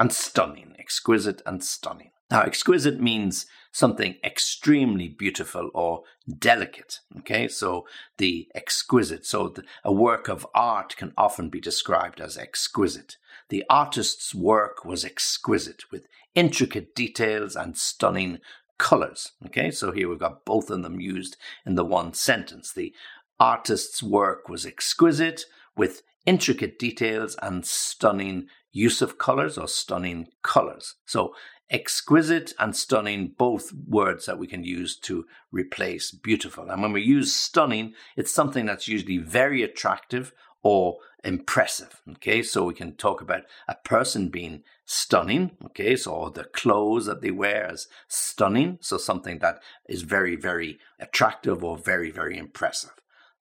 and 0.00 0.12
stunning. 0.12 0.74
Exquisite 0.78 1.42
and 1.46 1.62
stunning. 1.62 2.10
Now, 2.30 2.42
exquisite 2.42 3.00
means 3.00 3.46
something 3.70 4.16
extremely 4.24 5.08
beautiful 5.08 5.70
or 5.74 6.02
delicate. 6.38 7.00
Okay, 7.18 7.46
so 7.48 7.86
the 8.18 8.48
exquisite. 8.54 9.26
So 9.26 9.48
the, 9.48 9.62
a 9.84 9.92
work 9.92 10.28
of 10.28 10.46
art 10.54 10.96
can 10.96 11.12
often 11.16 11.50
be 11.50 11.60
described 11.60 12.20
as 12.20 12.38
exquisite. 12.38 13.16
The 13.50 13.64
artist's 13.68 14.34
work 14.34 14.84
was 14.84 15.04
exquisite 15.04 15.82
with 15.92 16.06
intricate 16.34 16.94
details 16.94 17.54
and 17.54 17.76
stunning 17.76 18.38
colors. 18.78 19.32
Okay, 19.46 19.70
so 19.70 19.92
here 19.92 20.08
we've 20.08 20.18
got 20.18 20.46
both 20.46 20.70
of 20.70 20.82
them 20.82 21.00
used 21.00 21.36
in 21.66 21.74
the 21.74 21.84
one 21.84 22.14
sentence. 22.14 22.72
The 22.72 22.94
artist's 23.38 24.02
work 24.02 24.48
was 24.48 24.64
exquisite 24.64 25.44
with 25.76 26.02
intricate 26.26 26.78
details 26.78 27.36
and 27.42 27.66
stunning 27.66 28.46
use 28.72 29.02
of 29.02 29.18
colors 29.18 29.58
or 29.58 29.68
stunning 29.68 30.28
colors. 30.42 30.94
So 31.06 31.34
exquisite 31.70 32.52
and 32.58 32.74
stunning, 32.74 33.34
both 33.38 33.72
words 33.72 34.26
that 34.26 34.38
we 34.38 34.46
can 34.46 34.64
use 34.64 34.96
to 34.96 35.26
replace 35.52 36.10
beautiful. 36.10 36.68
And 36.68 36.82
when 36.82 36.92
we 36.92 37.02
use 37.02 37.34
stunning, 37.34 37.94
it's 38.16 38.32
something 38.32 38.66
that's 38.66 38.88
usually 38.88 39.18
very 39.18 39.62
attractive 39.62 40.32
or 40.62 40.98
impressive. 41.24 42.02
Okay, 42.12 42.42
so 42.42 42.64
we 42.64 42.74
can 42.74 42.94
talk 42.94 43.20
about 43.20 43.42
a 43.68 43.76
person 43.84 44.28
being 44.28 44.62
stunning. 44.84 45.52
Okay, 45.66 45.96
so 45.96 46.30
the 46.34 46.44
clothes 46.44 47.06
that 47.06 47.22
they 47.22 47.30
wear 47.30 47.72
is 47.72 47.88
stunning. 48.08 48.78
So 48.80 48.98
something 48.98 49.38
that 49.38 49.60
is 49.88 50.02
very, 50.02 50.36
very 50.36 50.78
attractive 50.98 51.62
or 51.62 51.76
very, 51.76 52.10
very 52.10 52.36
impressive. 52.36 52.92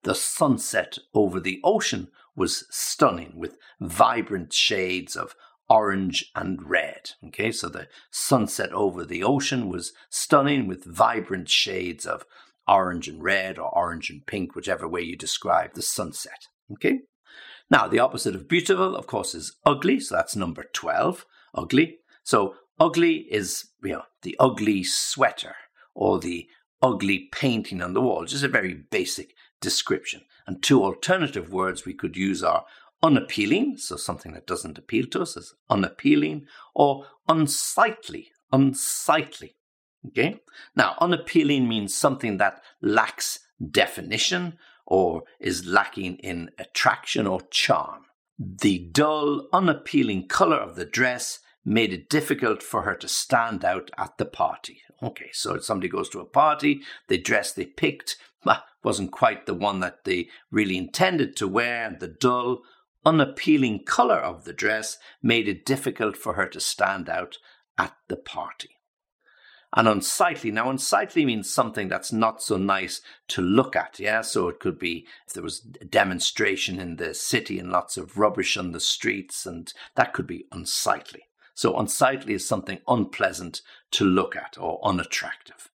The 0.03 0.15
sunset 0.15 0.97
over 1.13 1.39
the 1.39 1.59
ocean 1.63 2.09
was 2.39 2.65
stunning 2.71 3.33
with 3.35 3.57
vibrant 3.81 4.53
shades 4.53 5.15
of 5.15 5.35
orange 5.69 6.31
and 6.35 6.67
red. 6.67 7.11
Okay, 7.27 7.51
so 7.51 7.67
the 7.69 7.87
sunset 8.09 8.71
over 8.71 9.05
the 9.05 9.23
ocean 9.23 9.69
was 9.69 9.91
stunning 10.09 10.65
with 10.65 10.85
vibrant 10.85 11.49
shades 11.49 12.05
of 12.05 12.25
orange 12.67 13.07
and 13.07 13.21
red 13.21 13.59
or 13.59 13.69
orange 13.77 14.09
and 14.09 14.25
pink, 14.25 14.55
whichever 14.55 14.87
way 14.87 15.01
you 15.01 15.15
describe 15.15 15.73
the 15.73 15.81
sunset. 15.81 16.47
Okay, 16.71 17.01
now 17.69 17.87
the 17.87 17.99
opposite 17.99 18.35
of 18.35 18.47
beautiful, 18.47 18.95
of 18.95 19.05
course, 19.05 19.35
is 19.35 19.57
ugly. 19.65 19.99
So 19.99 20.15
that's 20.15 20.35
number 20.35 20.65
12, 20.73 21.25
ugly. 21.53 21.97
So 22.23 22.55
ugly 22.79 23.27
is, 23.29 23.65
you 23.83 23.91
know, 23.91 24.03
the 24.21 24.37
ugly 24.39 24.83
sweater 24.83 25.55
or 25.93 26.19
the 26.19 26.47
ugly 26.81 27.27
painting 27.33 27.81
on 27.81 27.93
the 27.93 28.01
wall, 28.01 28.25
just 28.25 28.43
a 28.43 28.47
very 28.47 28.73
basic 28.73 29.33
description. 29.59 30.21
And 30.49 30.63
two 30.63 30.83
alternative 30.83 31.53
words 31.53 31.85
we 31.85 31.93
could 31.93 32.17
use 32.17 32.43
are 32.43 32.65
unappealing, 33.03 33.77
so 33.77 33.97
something 33.97 34.33
that 34.33 34.47
doesn't 34.47 34.79
appeal 34.79 35.05
to 35.11 35.21
us 35.21 35.37
is 35.37 35.53
unappealing, 35.69 36.47
or 36.73 37.05
unsightly, 37.27 38.31
unsightly. 38.51 39.57
Okay? 40.07 40.41
Now, 40.75 40.95
unappealing 40.99 41.67
means 41.67 41.93
something 41.93 42.37
that 42.37 42.63
lacks 42.81 43.41
definition 43.63 44.57
or 44.87 45.21
is 45.39 45.67
lacking 45.67 46.15
in 46.15 46.49
attraction 46.57 47.27
or 47.27 47.41
charm. 47.51 48.05
The 48.39 48.89
dull, 48.91 49.49
unappealing 49.53 50.29
color 50.29 50.57
of 50.57 50.75
the 50.75 50.85
dress 50.85 51.41
made 51.63 51.93
it 51.93 52.09
difficult 52.09 52.63
for 52.63 52.81
her 52.81 52.95
to 52.95 53.07
stand 53.07 53.63
out 53.63 53.91
at 53.99 54.17
the 54.17 54.25
party. 54.25 54.81
Okay, 55.03 55.29
so 55.31 55.59
somebody 55.59 55.89
goes 55.89 56.09
to 56.09 56.21
a 56.21 56.25
party, 56.25 56.81
the 57.07 57.19
dress 57.19 57.53
they 57.53 57.65
picked 57.65 58.17
wasn't 58.83 59.11
quite 59.11 59.45
the 59.45 59.53
one 59.53 59.81
that 59.81 60.03
they 60.05 60.29
really 60.51 60.77
intended 60.77 61.35
to 61.35 61.47
wear, 61.47 61.85
and 61.85 61.99
the 61.99 62.07
dull, 62.07 62.61
unappealing 63.05 63.83
color 63.85 64.17
of 64.17 64.45
the 64.45 64.53
dress 64.53 64.97
made 65.21 65.47
it 65.47 65.65
difficult 65.65 66.15
for 66.15 66.33
her 66.33 66.47
to 66.47 66.59
stand 66.59 67.09
out 67.09 67.37
at 67.77 67.93
the 68.07 68.17
party. 68.17 68.77
And 69.75 69.87
unsightly. 69.87 70.49
Now, 70.49 70.69
unsightly 70.69 71.25
means 71.25 71.53
something 71.53 71.89
that's 71.89 72.11
not 72.11 72.41
so 72.41 72.57
nice 72.57 73.01
to 73.27 73.41
look 73.41 73.75
at. 73.75 73.99
Yeah. 73.99 74.21
So 74.21 74.47
it 74.47 74.59
could 74.59 74.79
be 74.79 75.05
if 75.27 75.33
there 75.33 75.43
was 75.43 75.63
a 75.79 75.85
demonstration 75.85 76.79
in 76.79 76.95
the 76.95 77.13
city 77.13 77.59
and 77.59 77.71
lots 77.71 77.95
of 77.95 78.17
rubbish 78.17 78.57
on 78.57 78.71
the 78.71 78.79
streets, 78.79 79.45
and 79.45 79.71
that 79.95 80.13
could 80.13 80.25
be 80.25 80.45
unsightly. 80.51 81.25
So 81.53 81.77
unsightly 81.77 82.33
is 82.33 82.47
something 82.47 82.79
unpleasant 82.87 83.61
to 83.91 84.05
look 84.05 84.35
at 84.35 84.57
or 84.59 84.79
unattractive. 84.83 85.69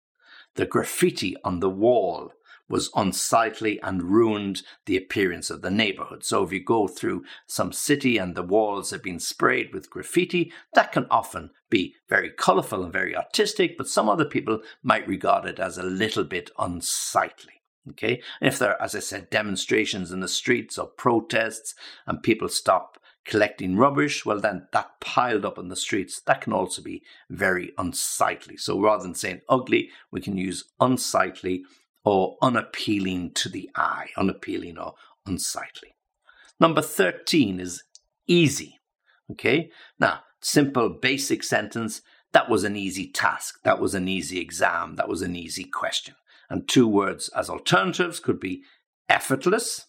The 0.57 0.67
graffiti 0.67 1.37
on 1.45 1.61
the 1.61 1.71
wall 1.71 2.33
was 2.69 2.91
unsightly 2.95 3.81
and 3.83 4.03
ruined 4.03 4.63
the 4.87 4.97
appearance 4.97 5.51
of 5.51 5.63
the 5.63 5.71
neighborhood. 5.71 6.25
So 6.25 6.43
if 6.43 6.53
you 6.53 6.63
go 6.63 6.89
through 6.89 7.25
some 7.47 7.73
city 7.73 8.17
and 8.17 8.35
the 8.35 8.43
walls 8.43 8.91
have 8.91 9.03
been 9.03 9.21
sprayed 9.21 9.73
with 9.73 9.91
graffiti, 9.91 10.53
that 10.73 10.93
can 10.93 11.07
often 11.11 11.51
be 11.71 11.95
very 12.09 12.31
colorful 12.31 12.83
and 12.83 12.93
very 12.93 13.17
artistic, 13.17 13.77
but 13.77 13.89
some 13.89 14.09
other 14.09 14.25
people 14.25 14.61
might 14.83 15.07
regard 15.07 15.45
it 15.45 15.59
as 15.59 15.77
a 15.77 15.83
little 15.83 16.25
bit 16.25 16.51
unsightly. 16.59 17.53
Okay. 17.91 18.23
And 18.41 18.49
if 18.49 18.59
there 18.59 18.71
are, 18.71 18.83
as 18.83 18.95
I 18.95 19.01
said, 19.01 19.29
demonstrations 19.29 20.11
in 20.11 20.21
the 20.21 20.29
streets 20.29 20.79
or 20.79 20.87
protests 20.87 21.75
and 22.07 22.23
people 22.23 22.49
stop 22.49 22.99
collecting 23.27 23.77
rubbish, 23.77 24.25
well, 24.25 24.41
then 24.41 24.69
that 24.73 25.01
piled 25.01 25.45
up 25.45 25.59
in 25.59 25.69
the 25.69 25.77
streets, 25.77 26.21
that 26.23 26.41
can 26.41 26.53
also 26.53 26.83
be 26.83 27.03
very 27.29 27.73
unsightly. 27.77 28.57
So 28.57 28.81
rather 28.81 29.03
than 29.03 29.15
saying 29.15 29.43
ugly, 29.49 29.91
we 30.11 30.21
can 30.21 30.37
use 30.39 30.65
unsightly 30.81 31.65
or 32.05 32.37
unappealing 32.43 33.33
to 33.33 33.49
the 33.49 33.71
eye, 33.75 34.09
unappealing 34.17 34.79
or 34.79 34.95
unsightly. 35.27 35.95
Number 36.61 36.83
13 36.83 37.61
is 37.61 37.83
easy. 38.27 38.81
Okay, 39.31 39.71
now, 39.99 40.21
simple 40.41 40.91
basic 40.91 41.43
sentence 41.43 42.03
that 42.33 42.51
was 42.51 42.65
an 42.65 42.77
easy 42.77 43.11
task, 43.11 43.63
that 43.63 43.81
was 43.81 43.95
an 43.95 44.09
easy 44.09 44.39
exam, 44.39 44.97
that 44.97 45.09
was 45.09 45.23
an 45.23 45.35
easy 45.35 45.65
question. 45.65 46.15
And 46.51 46.69
two 46.69 46.87
words 46.87 47.31
as 47.35 47.49
alternatives 47.49 48.21
could 48.21 48.39
be 48.39 48.63
effortless 49.09 49.87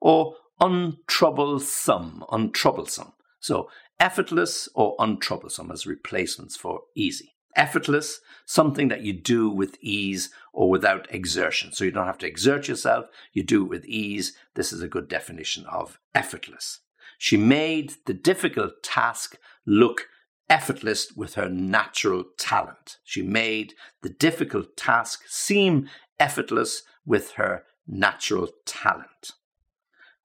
or 0.00 0.34
untroublesome, 0.60 2.28
untroublesome. 2.28 3.12
So, 3.40 3.70
effortless 3.98 4.68
or 4.74 4.96
untroublesome 4.98 5.72
as 5.72 5.86
replacements 5.86 6.56
for 6.56 6.80
easy 6.94 7.31
effortless, 7.56 8.20
something 8.44 8.88
that 8.88 9.02
you 9.02 9.12
do 9.12 9.48
with 9.48 9.76
ease 9.80 10.30
or 10.52 10.70
without 10.70 11.06
exertion. 11.12 11.72
So 11.72 11.84
you 11.84 11.90
don't 11.90 12.06
have 12.06 12.18
to 12.18 12.26
exert 12.26 12.68
yourself, 12.68 13.06
you 13.32 13.42
do 13.42 13.64
it 13.64 13.68
with 13.68 13.84
ease. 13.84 14.34
This 14.54 14.72
is 14.72 14.82
a 14.82 14.88
good 14.88 15.08
definition 15.08 15.64
of 15.66 15.98
effortless. 16.14 16.80
She 17.18 17.36
made 17.36 17.94
the 18.06 18.14
difficult 18.14 18.82
task 18.82 19.36
look 19.66 20.08
effortless 20.50 21.12
with 21.12 21.34
her 21.34 21.48
natural 21.48 22.24
talent. 22.36 22.98
She 23.04 23.22
made 23.22 23.74
the 24.02 24.10
difficult 24.10 24.76
task 24.76 25.22
seem 25.28 25.88
effortless 26.18 26.82
with 27.06 27.32
her 27.32 27.64
natural 27.86 28.48
talent. 28.66 29.32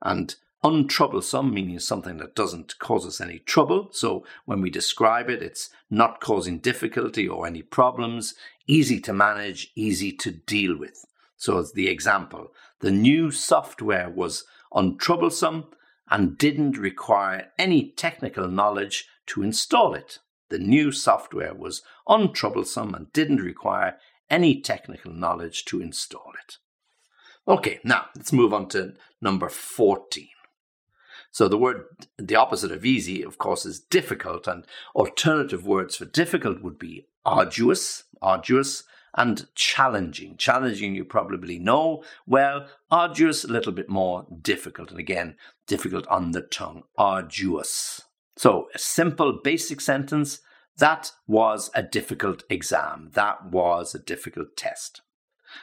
And 0.01 0.35
untroublesome, 0.67 1.53
meaning 1.53 1.80
something 1.80 2.17
that 2.17 2.36
doesn't 2.36 2.77
cause 2.80 3.06
us 3.06 3.21
any 3.21 3.39
trouble. 3.39 3.88
So 3.91 4.25
when 4.45 4.62
we 4.62 4.69
describe 4.69 5.30
it, 5.30 5.41
it's 5.41 5.69
not 5.89 6.19
causing 6.19 6.60
difficulty 6.60 7.27
or 7.27 7.47
any 7.47 7.62
problems, 7.62 8.36
easy 8.67 8.99
to 9.01 9.13
manage, 9.13 9.71
easy 9.75 10.12
to 10.12 10.32
deal 10.32 10.77
with. 10.77 11.06
So 11.38 11.58
as 11.60 11.71
the 11.71 11.88
example, 11.88 12.51
the 12.82 12.91
new 12.91 13.32
software 13.32 14.10
was 14.10 14.43
untroublesome 14.73 15.67
and 16.10 16.38
didn't 16.38 16.77
require 16.77 17.47
any 17.58 17.91
technical 17.91 18.49
knowledge 18.49 19.08
to 19.27 19.43
install 19.43 19.93
it. 19.93 20.19
The 20.49 20.60
new 20.60 20.91
software 20.91 21.53
was 21.53 21.82
untroublesome 22.08 22.93
and 22.93 23.13
didn't 23.13 23.41
require 23.41 23.97
any 24.30 24.60
technical 24.62 25.13
knowledge 25.13 25.63
to 25.65 25.82
install 25.82 26.34
it. 26.43 26.58
Okay, 27.47 27.80
now 27.86 28.08
let's 28.15 28.34
move 28.34 28.53
on 28.53 28.67
to 28.69 28.93
number 29.21 29.47
14. 29.47 30.27
So 31.31 31.47
the 31.47 31.57
word, 31.57 31.85
the 32.17 32.35
opposite 32.35 32.71
of 32.71 32.85
easy, 32.85 33.21
of 33.21 33.37
course, 33.37 33.65
is 33.65 33.79
difficult, 33.79 34.47
and 34.47 34.65
alternative 34.95 35.65
words 35.65 35.95
for 35.95 36.05
difficult 36.05 36.61
would 36.61 36.79
be 36.79 37.07
arduous, 37.25 38.05
arduous, 38.21 38.83
and 39.15 39.47
challenging. 39.55 40.37
Challenging, 40.37 40.95
you 40.95 41.03
probably 41.03 41.59
know 41.59 42.03
well. 42.25 42.67
Arduous, 42.91 43.43
a 43.43 43.51
little 43.51 43.71
bit 43.71 43.89
more 43.89 44.25
difficult, 44.41 44.91
and 44.91 44.99
again, 44.99 45.35
difficult 45.65 46.07
on 46.07 46.31
the 46.31 46.41
tongue. 46.41 46.83
Arduous. 46.97 48.01
So 48.37 48.69
a 48.73 48.79
simple, 48.79 49.39
basic 49.43 49.81
sentence. 49.81 50.39
That 50.77 51.11
was 51.27 51.71
a 51.73 51.81
difficult 51.81 52.43
exam. 52.49 53.09
That 53.13 53.47
was 53.47 53.95
a 53.95 53.99
difficult 53.99 54.55
test. 54.55 55.01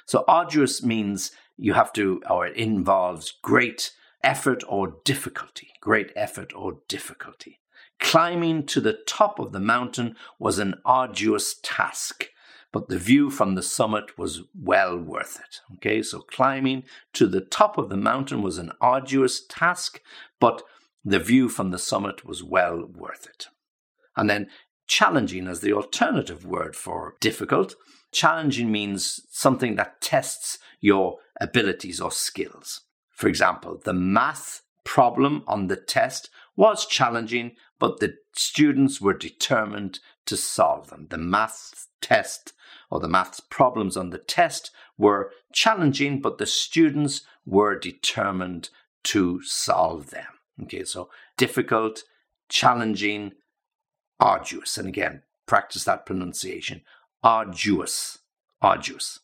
So 0.07 0.25
arduous 0.27 0.83
means 0.83 1.31
you 1.57 1.75
have 1.75 1.93
to, 1.93 2.21
or 2.29 2.47
it 2.47 2.57
involves 2.57 3.33
great 3.43 3.93
effort 4.25 4.65
or 4.67 4.97
difficulty, 5.05 5.69
great 5.81 6.11
effort 6.17 6.53
or 6.55 6.79
difficulty. 6.89 7.61
Climbing 8.01 8.67
to 8.67 8.81
the 8.81 8.99
top 9.07 9.39
of 9.39 9.53
the 9.53 9.61
mountain 9.61 10.17
was 10.39 10.59
an 10.59 10.75
arduous 10.85 11.57
task, 11.63 12.27
but 12.73 12.89
the 12.89 12.99
view 12.99 13.31
from 13.31 13.55
the 13.55 13.63
summit 13.63 14.19
was 14.19 14.43
well 14.53 14.99
worth 14.99 15.39
it. 15.39 15.61
Okay, 15.75 16.03
so 16.03 16.21
climbing 16.21 16.83
to 17.13 17.27
the 17.27 17.41
top 17.41 17.79
of 17.79 17.89
the 17.89 17.97
mountain 17.97 18.43
was 18.43 18.59
an 18.59 18.73
arduous 18.81 19.45
task, 19.49 20.01
but 20.41 20.63
the 21.05 21.21
view 21.21 21.49
from 21.49 21.71
the 21.71 21.79
summit 21.79 22.25
was 22.25 22.43
well 22.43 22.85
worth 22.85 23.27
it. 23.27 23.47
And 24.17 24.29
then 24.29 24.49
challenging 24.87 25.47
as 25.47 25.61
the 25.61 25.73
alternative 25.73 26.45
word 26.45 26.75
for 26.75 27.15
difficult. 27.21 27.75
Challenging 28.13 28.71
means 28.71 29.21
something 29.31 29.77
that 29.77 30.01
tests 30.01 30.59
your 30.81 31.19
abilities 31.41 32.01
or 32.01 32.11
skills. 32.11 32.83
For 33.25 33.29
example, 33.29 33.81
the 33.83 33.95
math 33.95 34.61
problem 34.85 35.45
on 35.47 35.69
the 35.69 35.77
test 35.77 36.29
was 36.57 36.85
challenging, 36.85 37.53
but 37.79 37.99
the 37.99 38.19
students 38.35 39.01
were 39.01 39.15
determined 39.15 40.01
to 40.27 40.37
solve 40.37 40.91
them. 40.91 41.07
The 41.09 41.17
math 41.17 41.89
test 42.03 42.53
or 42.91 43.01
the 43.01 43.09
maths 43.09 43.41
problems 43.41 43.97
on 43.97 44.11
the 44.11 44.19
test 44.19 44.73
were 44.99 45.31
challenging, 45.55 46.21
but 46.21 46.37
the 46.37 46.45
students 46.45 47.23
were 47.47 47.79
determined 47.79 48.69
to 49.05 49.41
solve 49.41 50.11
them. 50.11 50.29
Okay, 50.65 50.85
so 50.85 51.09
difficult, 51.39 52.03
challenging, 52.51 53.33
arduous. 54.21 54.77
And 54.77 54.87
again, 54.87 55.23
practice 55.47 55.85
that 55.85 56.05
pronunciation 56.05 56.83
arduous, 57.23 58.19
arduous. 58.61 59.21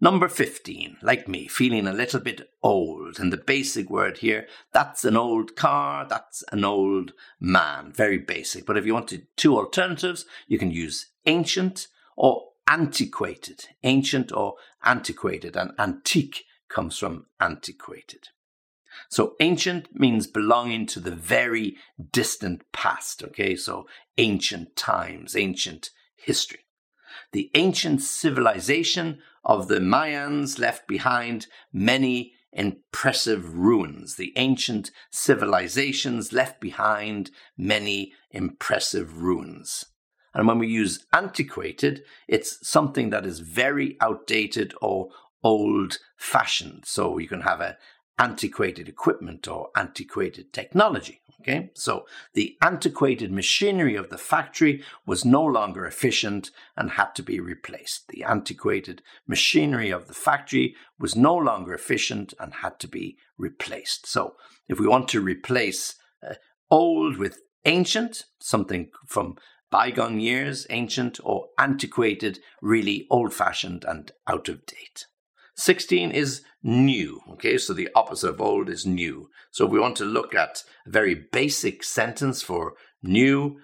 Number 0.00 0.28
15, 0.28 0.98
like 1.02 1.26
me, 1.26 1.48
feeling 1.48 1.88
a 1.88 1.92
little 1.92 2.20
bit 2.20 2.48
old. 2.62 3.18
And 3.18 3.32
the 3.32 3.36
basic 3.36 3.90
word 3.90 4.18
here, 4.18 4.46
that's 4.72 5.04
an 5.04 5.16
old 5.16 5.56
car, 5.56 6.06
that's 6.08 6.44
an 6.52 6.64
old 6.64 7.14
man. 7.40 7.92
Very 7.92 8.18
basic. 8.18 8.64
But 8.64 8.76
if 8.76 8.86
you 8.86 8.94
wanted 8.94 9.26
two 9.36 9.56
alternatives, 9.56 10.24
you 10.46 10.56
can 10.56 10.70
use 10.70 11.08
ancient 11.26 11.88
or 12.16 12.50
antiquated. 12.68 13.64
Ancient 13.82 14.30
or 14.30 14.54
antiquated. 14.84 15.56
And 15.56 15.72
antique 15.78 16.44
comes 16.68 16.96
from 16.96 17.26
antiquated. 17.40 18.28
So 19.08 19.34
ancient 19.40 19.98
means 19.98 20.28
belonging 20.28 20.86
to 20.86 21.00
the 21.00 21.10
very 21.10 21.76
distant 22.12 22.62
past. 22.72 23.24
Okay. 23.24 23.56
So 23.56 23.88
ancient 24.16 24.76
times, 24.76 25.34
ancient 25.34 25.90
history. 26.14 26.60
The 27.32 27.50
ancient 27.54 28.00
civilization 28.02 29.18
of 29.48 29.66
the 29.66 29.80
Mayans 29.80 30.58
left 30.58 30.86
behind 30.86 31.46
many 31.72 32.34
impressive 32.52 33.56
ruins. 33.56 34.16
The 34.16 34.32
ancient 34.36 34.90
civilizations 35.10 36.32
left 36.32 36.60
behind 36.60 37.30
many 37.56 38.12
impressive 38.30 39.22
ruins. 39.22 39.86
And 40.34 40.46
when 40.46 40.58
we 40.58 40.68
use 40.68 41.06
antiquated, 41.12 42.04
it's 42.28 42.68
something 42.68 43.10
that 43.10 43.26
is 43.26 43.40
very 43.40 43.96
outdated 44.00 44.74
or 44.82 45.08
old 45.42 45.98
fashioned. 46.16 46.84
So 46.84 47.18
you 47.18 47.26
can 47.26 47.40
have 47.40 47.60
a 47.60 47.78
antiquated 48.18 48.88
equipment 48.88 49.48
or 49.48 49.70
antiquated 49.74 50.52
technology. 50.52 51.22
Okay, 51.40 51.70
so 51.74 52.04
the 52.34 52.56
antiquated 52.62 53.30
machinery 53.30 53.94
of 53.94 54.10
the 54.10 54.18
factory 54.18 54.82
was 55.06 55.24
no 55.24 55.44
longer 55.44 55.86
efficient 55.86 56.50
and 56.76 56.92
had 56.92 57.14
to 57.14 57.22
be 57.22 57.38
replaced. 57.38 58.08
The 58.08 58.24
antiquated 58.24 59.02
machinery 59.26 59.90
of 59.90 60.08
the 60.08 60.14
factory 60.14 60.74
was 60.98 61.14
no 61.14 61.36
longer 61.36 61.72
efficient 61.72 62.34
and 62.40 62.54
had 62.54 62.80
to 62.80 62.88
be 62.88 63.18
replaced. 63.36 64.06
So, 64.06 64.34
if 64.68 64.80
we 64.80 64.88
want 64.88 65.06
to 65.08 65.20
replace 65.20 65.94
uh, 66.28 66.34
old 66.70 67.18
with 67.18 67.38
ancient, 67.64 68.24
something 68.40 68.90
from 69.06 69.36
bygone 69.70 70.18
years, 70.18 70.66
ancient, 70.70 71.20
or 71.22 71.48
antiquated, 71.58 72.40
really 72.60 73.06
old 73.10 73.32
fashioned 73.32 73.84
and 73.84 74.10
out 74.26 74.48
of 74.48 74.66
date. 74.66 75.06
16 75.56 76.10
is 76.10 76.42
new. 76.68 77.22
Okay, 77.30 77.56
so 77.56 77.72
the 77.72 77.88
opposite 77.94 78.28
of 78.28 78.40
old 78.40 78.68
is 78.68 78.86
new. 78.86 79.30
So 79.50 79.64
if 79.64 79.72
we 79.72 79.80
want 79.80 79.96
to 79.96 80.04
look 80.04 80.34
at 80.34 80.62
a 80.86 80.90
very 80.90 81.14
basic 81.14 81.82
sentence 81.82 82.42
for 82.42 82.74
new, 83.02 83.58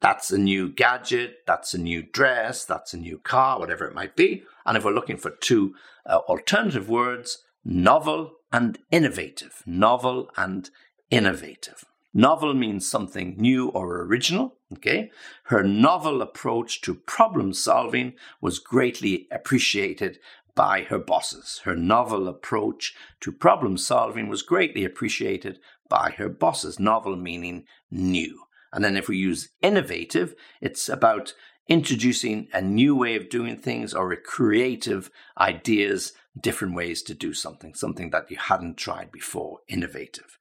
that's 0.00 0.30
a 0.32 0.38
new 0.38 0.68
gadget, 0.68 1.38
that's 1.46 1.74
a 1.74 1.78
new 1.78 2.02
dress, 2.02 2.64
that's 2.64 2.92
a 2.92 2.98
new 2.98 3.18
car, 3.18 3.58
whatever 3.58 3.84
it 3.84 3.94
might 3.94 4.16
be. 4.16 4.42
And 4.66 4.76
if 4.76 4.84
we're 4.84 4.92
looking 4.92 5.16
for 5.16 5.30
two 5.30 5.74
uh, 6.04 6.18
alternative 6.28 6.88
words, 6.88 7.44
novel 7.64 8.32
and 8.52 8.78
innovative. 8.90 9.62
Novel 9.64 10.30
and 10.36 10.70
innovative. 11.10 11.84
Novel 12.12 12.54
means 12.54 12.90
something 12.90 13.36
new 13.38 13.68
or 13.68 14.02
original. 14.02 14.56
Okay. 14.72 15.10
Her 15.44 15.62
novel 15.62 16.22
approach 16.22 16.80
to 16.82 16.94
problem 16.94 17.52
solving 17.52 18.14
was 18.40 18.58
greatly 18.58 19.28
appreciated 19.30 20.18
by 20.54 20.82
her 20.82 20.98
bosses. 20.98 21.60
Her 21.64 21.76
novel 21.76 22.28
approach 22.28 22.94
to 23.20 23.32
problem 23.32 23.76
solving 23.76 24.28
was 24.28 24.42
greatly 24.42 24.84
appreciated 24.84 25.58
by 25.88 26.14
her 26.16 26.28
bosses. 26.28 26.80
Novel 26.80 27.16
meaning 27.16 27.64
new. 27.90 28.42
And 28.72 28.84
then 28.84 28.96
if 28.96 29.08
we 29.08 29.16
use 29.16 29.50
innovative, 29.62 30.34
it's 30.60 30.88
about 30.88 31.34
introducing 31.68 32.48
a 32.52 32.60
new 32.60 32.96
way 32.96 33.14
of 33.14 33.28
doing 33.28 33.56
things 33.56 33.94
or 33.94 34.10
a 34.10 34.16
creative 34.16 35.10
ideas, 35.38 36.12
different 36.38 36.74
ways 36.74 37.02
to 37.02 37.14
do 37.14 37.32
something, 37.32 37.74
something 37.74 38.10
that 38.10 38.30
you 38.30 38.36
hadn't 38.36 38.76
tried 38.76 39.12
before, 39.12 39.60
innovative. 39.68 40.39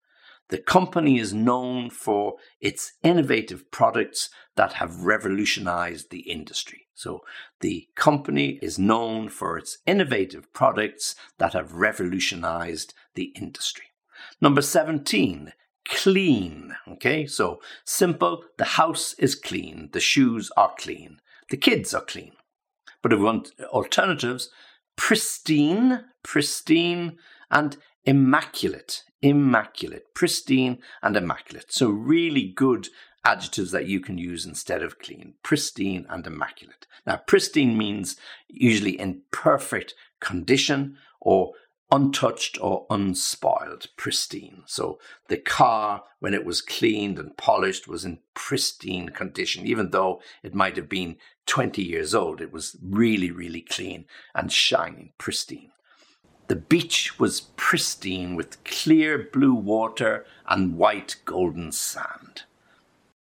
The 0.50 0.58
company 0.58 1.20
is 1.20 1.34
known 1.34 1.90
for 1.90 2.36
its 2.60 2.94
innovative 3.04 3.72
products 3.72 4.30
that 4.56 4.74
have 4.74 5.04
revolutionized 5.06 6.10
the 6.10 6.22
industry. 6.22 6.88
So 6.96 7.22
the 7.62 7.88
company 7.96 8.60
is 8.62 8.78
known 8.78 9.30
for 9.30 9.58
its 9.58 9.78
innovative 9.86 10.52
products 10.54 11.16
that 11.38 11.54
have 11.54 11.74
revolutionized 11.74 12.94
the 13.16 13.32
industry. 13.36 13.86
Number 14.42 14.62
17, 14.62 15.54
clean. 15.88 16.76
Okay, 16.88 17.26
so 17.26 17.62
simple, 17.86 18.44
the 18.58 18.66
house 18.66 19.14
is 19.20 19.36
clean, 19.36 19.90
the 19.94 20.00
shoes 20.00 20.52
are 20.58 20.74
clean, 20.78 21.20
the 21.50 21.58
kids 21.58 21.94
are 21.94 22.04
clean. 22.04 22.34
But 23.02 23.14
if 23.14 23.20
we 23.20 23.26
want 23.26 23.52
alternatives, 23.72 24.50
pristine, 24.98 26.06
pristine, 26.24 27.18
and 27.50 27.78
immaculate, 28.10 29.04
immaculate, 29.22 30.16
pristine, 30.16 30.80
and 31.04 31.16
immaculate. 31.16 31.72
So, 31.72 31.90
really 31.90 32.48
good 32.48 32.88
adjectives 33.24 33.70
that 33.70 33.86
you 33.86 34.00
can 34.00 34.18
use 34.18 34.48
instead 34.48 34.82
of 34.82 34.98
clean 34.98 35.36
pristine 35.44 36.08
and 36.10 36.26
immaculate. 36.26 36.88
Now, 37.06 37.18
pristine 37.18 37.78
means 37.78 38.18
usually 38.48 39.00
in 39.00 39.22
perfect 39.30 39.94
condition 40.20 40.98
or 41.22 41.54
untouched 41.92 42.58
or 42.60 42.88
unspoiled, 42.90 43.88
pristine. 43.96 44.64
So 44.66 45.00
the 45.28 45.38
car, 45.38 46.04
when 46.20 46.34
it 46.34 46.46
was 46.46 46.62
cleaned 46.62 47.20
and 47.20 47.38
polished, 47.38 47.88
was 47.88 48.06
in 48.06 48.20
pristine 48.34 49.10
condition, 49.10 49.68
even 49.68 49.92
though 49.92 50.20
it 50.42 50.56
might 50.56 50.78
have 50.78 50.90
been 50.90 51.18
20 51.46 51.84
years 51.84 52.16
old. 52.16 52.42
It 52.42 52.52
was 52.52 52.76
really, 52.82 53.30
really 53.30 53.62
clean 53.62 54.06
and 54.34 54.52
shining, 54.52 55.12
pristine. 55.20 55.72
The 56.50 56.56
beach 56.56 57.20
was 57.20 57.42
pristine 57.58 58.36
with 58.36 58.64
clear 58.64 59.30
blue 59.32 59.54
water 59.54 60.26
and 60.48 60.78
white 60.78 61.18
golden 61.24 61.72
sand. 61.72 62.42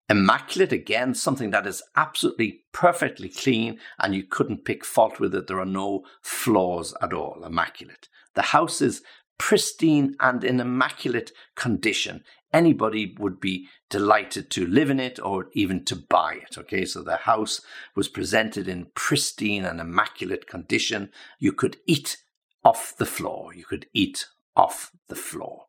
Immaculate, 0.08 0.72
again, 0.72 1.14
something 1.14 1.50
that 1.50 1.66
is 1.66 1.82
absolutely 1.94 2.62
perfectly 2.72 3.28
clean 3.28 3.78
and 3.98 4.14
you 4.14 4.22
couldn't 4.22 4.64
pick 4.64 4.82
fault 4.82 5.20
with 5.20 5.34
it. 5.34 5.46
There 5.46 5.60
are 5.60 5.66
no 5.66 6.04
flaws 6.22 6.94
at 7.02 7.12
all. 7.12 7.44
Immaculate. 7.44 8.08
The 8.32 8.40
house 8.40 8.80
is 8.80 9.02
pristine 9.36 10.16
and 10.20 10.42
in 10.42 10.58
immaculate 10.58 11.32
condition. 11.54 12.24
Anybody 12.50 13.14
would 13.18 13.40
be 13.40 13.68
delighted 13.90 14.50
to 14.52 14.66
live 14.66 14.88
in 14.88 14.98
it 14.98 15.20
or 15.20 15.48
even 15.52 15.84
to 15.84 15.96
buy 15.96 16.38
it. 16.42 16.56
Okay, 16.56 16.86
so 16.86 17.02
the 17.02 17.16
house 17.16 17.60
was 17.94 18.08
presented 18.08 18.68
in 18.68 18.86
pristine 18.94 19.66
and 19.66 19.80
immaculate 19.80 20.46
condition. 20.46 21.10
You 21.38 21.52
could 21.52 21.76
eat 21.86 22.16
off 22.64 22.94
the 22.96 23.06
floor. 23.06 23.54
You 23.54 23.64
could 23.64 23.86
eat 23.92 24.26
off 24.56 24.92
the 25.08 25.14
floor. 25.14 25.66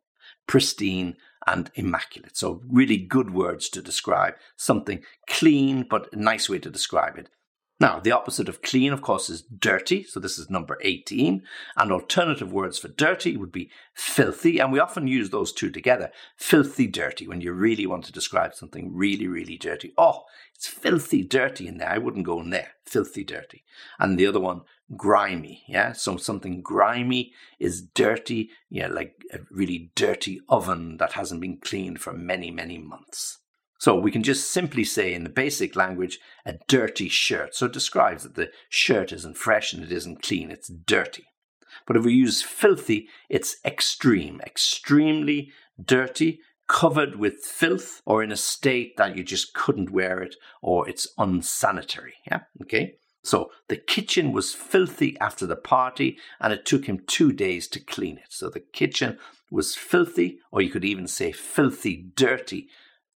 Pristine 0.48 1.16
and 1.46 1.72
immaculate. 1.76 2.38
So, 2.38 2.62
really 2.68 2.98
good 2.98 3.34
words 3.34 3.70
to 3.70 3.82
describe 3.82 4.36
something 4.56 5.04
clean, 5.28 5.86
but 5.90 6.12
a 6.12 6.16
nice 6.16 6.50
way 6.50 6.60
to 6.60 6.70
describe 6.70 7.18
it. 7.18 7.30
Now, 7.82 8.02
the 8.02 8.12
opposite 8.12 8.50
of 8.50 8.62
clean, 8.62 8.92
of 8.92 9.02
course, 9.02 9.30
is 9.30 9.42
dirty. 9.42 10.04
So 10.04 10.20
this 10.20 10.38
is 10.38 10.50
number 10.50 10.78
18. 10.82 11.44
And 11.78 11.92
alternative 11.92 12.52
words 12.52 12.78
for 12.78 12.90
dirty 12.90 13.38
would 13.38 13.54
be 13.54 13.72
filthy. 13.94 14.60
And 14.60 14.74
we 14.74 14.80
often 14.80 15.08
use 15.08 15.30
those 15.30 15.54
two 15.54 15.72
together. 15.72 16.12
Filthy 16.36 16.88
dirty, 16.88 17.26
when 17.26 17.40
you 17.40 17.54
really 17.54 17.86
want 17.86 18.04
to 18.06 18.12
describe 18.12 18.54
something 18.54 18.94
really, 18.94 19.28
really 19.28 19.58
dirty. 19.58 19.94
Oh, 19.98 20.24
it's 20.54 20.68
filthy 20.68 21.24
dirty 21.24 21.70
in 21.70 21.78
there. 21.78 21.90
I 21.90 22.00
wouldn't 22.00 22.26
go 22.26 22.42
in 22.42 22.50
there. 22.50 22.72
Filthy 22.86 23.24
dirty. 23.24 23.64
And 23.98 24.20
the 24.20 24.28
other 24.28 24.42
one, 24.42 24.64
grimy. 24.98 25.64
Yeah. 25.66 25.94
So 25.94 26.18
something 26.18 26.62
grimy 26.62 27.32
is 27.60 27.82
dirty. 27.82 28.50
Yeah. 28.70 28.88
Like 28.88 29.16
a 29.32 29.40
really 29.50 29.92
dirty 29.96 30.42
oven 30.50 30.98
that 30.98 31.14
hasn't 31.14 31.40
been 31.40 31.60
cleaned 31.60 32.02
for 32.02 32.12
many, 32.12 32.52
many 32.52 32.78
months. 32.78 33.38
So 33.80 33.98
we 33.98 34.12
can 34.12 34.24
just 34.24 34.52
simply 34.52 34.84
say 34.84 35.14
in 35.14 35.24
the 35.24 35.30
basic 35.30 35.76
language, 35.76 36.20
a 36.46 36.56
dirty 36.68 37.08
shirt. 37.08 37.56
So 37.56 37.66
it 37.66 37.74
describes 37.74 38.24
that 38.24 38.36
the 38.36 38.52
shirt 38.68 39.14
isn't 39.14 39.38
fresh 39.38 39.74
and 39.74 39.82
it 39.82 39.92
isn't 39.92 40.22
clean, 40.22 40.52
it's 40.52 40.68
dirty. 40.68 41.26
But 41.88 41.96
if 41.96 42.04
we 42.04 42.14
use 42.14 42.42
filthy, 42.42 43.08
it's 43.30 43.56
extreme, 43.64 44.42
extremely 44.46 45.52
dirty, 45.84 46.42
covered 46.68 47.16
with 47.16 47.38
filth, 47.38 48.02
or 48.06 48.22
in 48.22 48.32
a 48.32 48.38
state 48.38 48.98
that 48.98 49.16
you 49.16 49.24
just 49.24 49.54
couldn't 49.54 49.92
wear 49.92 50.22
it, 50.22 50.36
or 50.62 50.88
it's 50.88 51.08
unsanitary. 51.18 52.16
Yeah, 52.28 52.42
okay? 52.62 52.96
So 53.24 53.50
the 53.70 53.78
kitchen 53.78 54.34
was 54.34 54.54
filthy 54.54 55.18
after 55.20 55.46
the 55.46 55.56
party, 55.56 56.18
and 56.42 56.52
it 56.52 56.66
took 56.66 56.86
him 56.86 57.04
two 57.08 57.32
days 57.32 57.68
to 57.70 57.80
clean 57.80 58.18
it. 58.18 58.28
So 58.30 58.50
the 58.50 58.60
kitchen 58.60 59.18
was 59.50 59.76
filthy, 59.76 60.40
or 60.52 60.62
you 60.62 60.70
could 60.70 60.86
even 60.86 61.08
say 61.08 61.32
filthy 61.32 62.12
dirty 62.16 62.68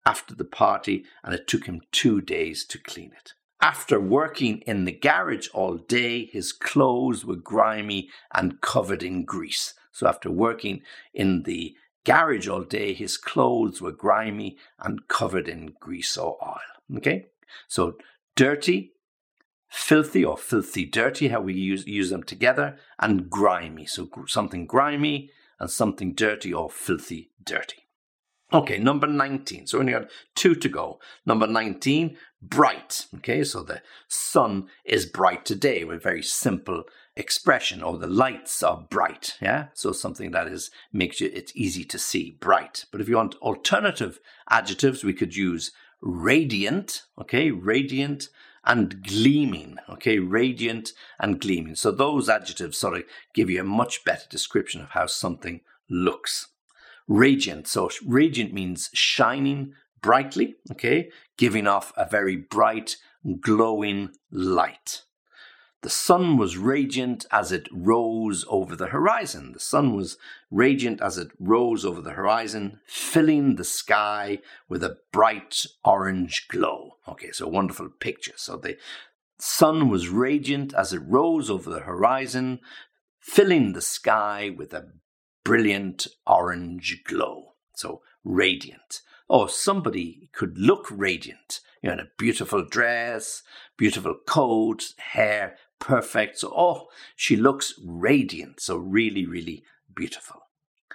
after 0.04 0.34
the 0.34 0.44
party, 0.44 1.04
and 1.22 1.34
it 1.34 1.46
took 1.46 1.66
him 1.66 1.80
two 1.92 2.20
days 2.20 2.64
to 2.66 2.78
clean 2.78 3.12
it. 3.16 3.34
After 3.60 4.00
working 4.00 4.58
in 4.66 4.84
the 4.84 4.92
garage 4.92 5.48
all 5.54 5.76
day, 5.76 6.24
his 6.24 6.52
clothes 6.52 7.24
were 7.24 7.36
grimy 7.36 8.08
and 8.34 8.60
covered 8.60 9.02
in 9.02 9.24
grease. 9.24 9.74
So, 9.92 10.08
after 10.08 10.30
working 10.30 10.82
in 11.14 11.44
the 11.44 11.76
garage 12.04 12.48
all 12.48 12.62
day, 12.62 12.92
his 12.92 13.16
clothes 13.16 13.80
were 13.80 13.92
grimy 13.92 14.56
and 14.80 15.06
covered 15.06 15.48
in 15.48 15.74
grease 15.78 16.16
or 16.16 16.36
oil. 16.42 16.96
Okay? 16.96 17.26
So, 17.68 17.96
dirty, 18.34 18.92
filthy 19.72 20.24
or 20.24 20.36
filthy 20.36 20.84
dirty, 20.84 21.28
how 21.28 21.40
we 21.40 21.54
use, 21.54 21.86
use 21.86 22.10
them 22.10 22.22
together, 22.22 22.76
and 22.98 23.30
grimy. 23.30 23.86
So 23.86 24.08
something 24.26 24.66
grimy 24.66 25.30
and 25.58 25.70
something 25.70 26.14
dirty 26.14 26.52
or 26.52 26.68
filthy 26.68 27.30
dirty. 27.42 27.81
Okay, 28.52 28.78
number 28.78 29.06
19. 29.06 29.66
So 29.66 29.78
we 29.78 29.80
only 29.80 29.92
got 29.92 30.10
two 30.34 30.54
to 30.54 30.68
go. 30.68 31.00
Number 31.24 31.46
19, 31.46 32.16
bright. 32.42 33.06
Okay, 33.16 33.44
so 33.44 33.62
the 33.62 33.80
sun 34.08 34.68
is 34.84 35.06
bright 35.06 35.44
today 35.44 35.84
with 35.84 35.98
a 35.98 36.00
very 36.00 36.22
simple 36.22 36.84
expression, 37.16 37.82
or 37.82 37.98
the 37.98 38.06
lights 38.06 38.62
are 38.62 38.86
bright. 38.90 39.36
Yeah, 39.40 39.66
so 39.74 39.92
something 39.92 40.32
that 40.32 40.48
is 40.48 40.70
makes 40.92 41.20
you 41.20 41.30
it's 41.32 41.52
easy 41.54 41.84
to 41.84 41.98
see, 41.98 42.36
bright. 42.40 42.84
But 42.90 43.00
if 43.00 43.08
you 43.08 43.16
want 43.16 43.36
alternative 43.36 44.20
adjectives, 44.50 45.02
we 45.02 45.14
could 45.14 45.34
use 45.34 45.72
radiant. 46.00 47.02
Okay, 47.18 47.50
radiant 47.50 48.28
and 48.64 49.02
gleaming. 49.02 49.78
Okay, 49.88 50.18
radiant 50.18 50.92
and 51.18 51.40
gleaming. 51.40 51.74
So 51.74 51.90
those 51.90 52.28
adjectives 52.28 52.76
sort 52.76 52.98
of 52.98 53.04
give 53.34 53.48
you 53.48 53.60
a 53.60 53.64
much 53.64 54.04
better 54.04 54.26
description 54.28 54.82
of 54.82 54.90
how 54.90 55.06
something 55.06 55.60
looks 55.88 56.48
radiant. 57.08 57.68
So 57.68 57.90
radiant 58.06 58.52
means 58.52 58.90
shining 58.92 59.74
brightly, 60.00 60.56
okay, 60.72 61.10
giving 61.36 61.66
off 61.66 61.92
a 61.96 62.08
very 62.08 62.36
bright, 62.36 62.96
glowing 63.40 64.10
light. 64.30 65.02
The 65.82 65.90
sun 65.90 66.36
was 66.38 66.56
radiant 66.56 67.26
as 67.32 67.50
it 67.50 67.68
rose 67.72 68.44
over 68.48 68.76
the 68.76 68.86
horizon. 68.86 69.52
The 69.52 69.60
sun 69.60 69.96
was 69.96 70.16
radiant 70.48 71.00
as 71.00 71.18
it 71.18 71.32
rose 71.40 71.84
over 71.84 72.00
the 72.00 72.12
horizon, 72.12 72.78
filling 72.86 73.56
the 73.56 73.64
sky 73.64 74.38
with 74.68 74.84
a 74.84 74.98
bright 75.12 75.66
orange 75.84 76.46
glow. 76.46 76.98
Okay, 77.08 77.32
so 77.32 77.48
wonderful 77.48 77.88
picture. 77.88 78.34
So 78.36 78.56
the 78.56 78.76
sun 79.40 79.88
was 79.88 80.08
radiant 80.08 80.72
as 80.72 80.92
it 80.92 81.02
rose 81.04 81.50
over 81.50 81.68
the 81.68 81.80
horizon, 81.80 82.60
filling 83.18 83.72
the 83.72 83.82
sky 83.82 84.54
with 84.56 84.72
a 84.72 84.86
brilliant 85.44 86.06
orange 86.26 87.02
glow. 87.04 87.54
So 87.74 88.02
radiant. 88.24 89.02
Or 89.28 89.48
somebody 89.48 90.28
could 90.32 90.58
look 90.58 90.88
radiant, 90.90 91.60
you 91.82 91.88
know, 91.88 91.94
in 91.94 92.00
a 92.00 92.10
beautiful 92.18 92.64
dress, 92.64 93.42
beautiful 93.78 94.14
coat, 94.26 94.92
hair 94.98 95.56
perfect. 95.82 96.38
So, 96.38 96.52
oh, 96.56 96.88
she 97.16 97.36
looks 97.36 97.74
radiant. 97.84 98.60
So 98.60 98.76
really, 98.76 99.26
really 99.26 99.64
beautiful. 99.94 100.42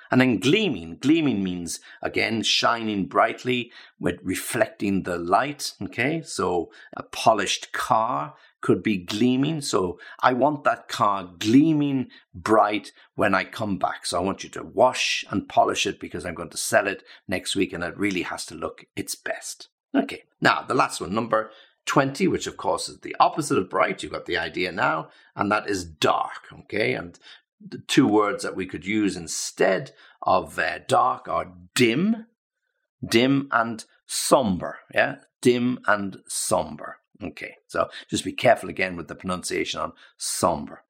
And 0.09 0.21
then 0.21 0.39
gleaming. 0.39 0.97
Gleaming 1.01 1.43
means, 1.43 1.81
again, 2.01 2.41
shining 2.41 3.07
brightly 3.07 3.71
with 3.99 4.19
reflecting 4.23 5.03
the 5.03 5.17
light. 5.17 5.73
Okay. 5.81 6.21
So 6.21 6.71
a 6.95 7.03
polished 7.03 7.73
car 7.73 8.35
could 8.61 8.81
be 8.83 8.97
gleaming. 8.97 9.61
So 9.61 9.99
I 10.19 10.33
want 10.33 10.63
that 10.63 10.87
car 10.87 11.29
gleaming 11.39 12.09
bright 12.33 12.91
when 13.15 13.35
I 13.35 13.43
come 13.43 13.77
back. 13.77 14.05
So 14.05 14.17
I 14.17 14.23
want 14.23 14.43
you 14.43 14.49
to 14.51 14.63
wash 14.63 15.23
and 15.29 15.47
polish 15.47 15.85
it 15.85 15.99
because 15.99 16.25
I'm 16.25 16.35
going 16.35 16.49
to 16.49 16.57
sell 16.57 16.87
it 16.87 17.03
next 17.27 17.55
week 17.55 17.73
and 17.73 17.83
it 17.83 17.97
really 17.97 18.23
has 18.23 18.45
to 18.47 18.55
look 18.55 18.85
its 18.95 19.15
best. 19.15 19.69
Okay. 19.95 20.23
Now, 20.41 20.63
the 20.63 20.73
last 20.73 21.01
one, 21.01 21.13
number 21.13 21.51
20, 21.85 22.27
which 22.27 22.47
of 22.47 22.57
course 22.57 22.89
is 22.89 22.99
the 22.99 23.15
opposite 23.19 23.57
of 23.57 23.69
bright. 23.69 24.03
You've 24.03 24.11
got 24.11 24.25
the 24.25 24.37
idea 24.37 24.71
now, 24.71 25.09
and 25.35 25.51
that 25.51 25.69
is 25.69 25.85
dark. 25.85 26.51
Okay. 26.61 26.93
And 26.93 27.17
the 27.65 27.79
two 27.79 28.07
words 28.07 28.43
that 28.43 28.55
we 28.55 28.65
could 28.65 28.85
use 28.85 29.15
instead 29.15 29.91
of 30.21 30.59
uh, 30.59 30.79
dark 30.87 31.27
are 31.27 31.53
dim, 31.73 32.27
dim 33.03 33.47
and 33.51 33.85
somber. 34.05 34.79
Yeah. 34.93 35.17
Dim 35.41 35.79
and 35.87 36.17
somber. 36.27 36.97
Okay, 37.23 37.55
so 37.67 37.89
just 38.09 38.23
be 38.23 38.31
careful 38.31 38.69
again 38.69 38.95
with 38.95 39.07
the 39.07 39.15
pronunciation 39.15 39.79
on 39.79 39.93
somber. 40.17 40.83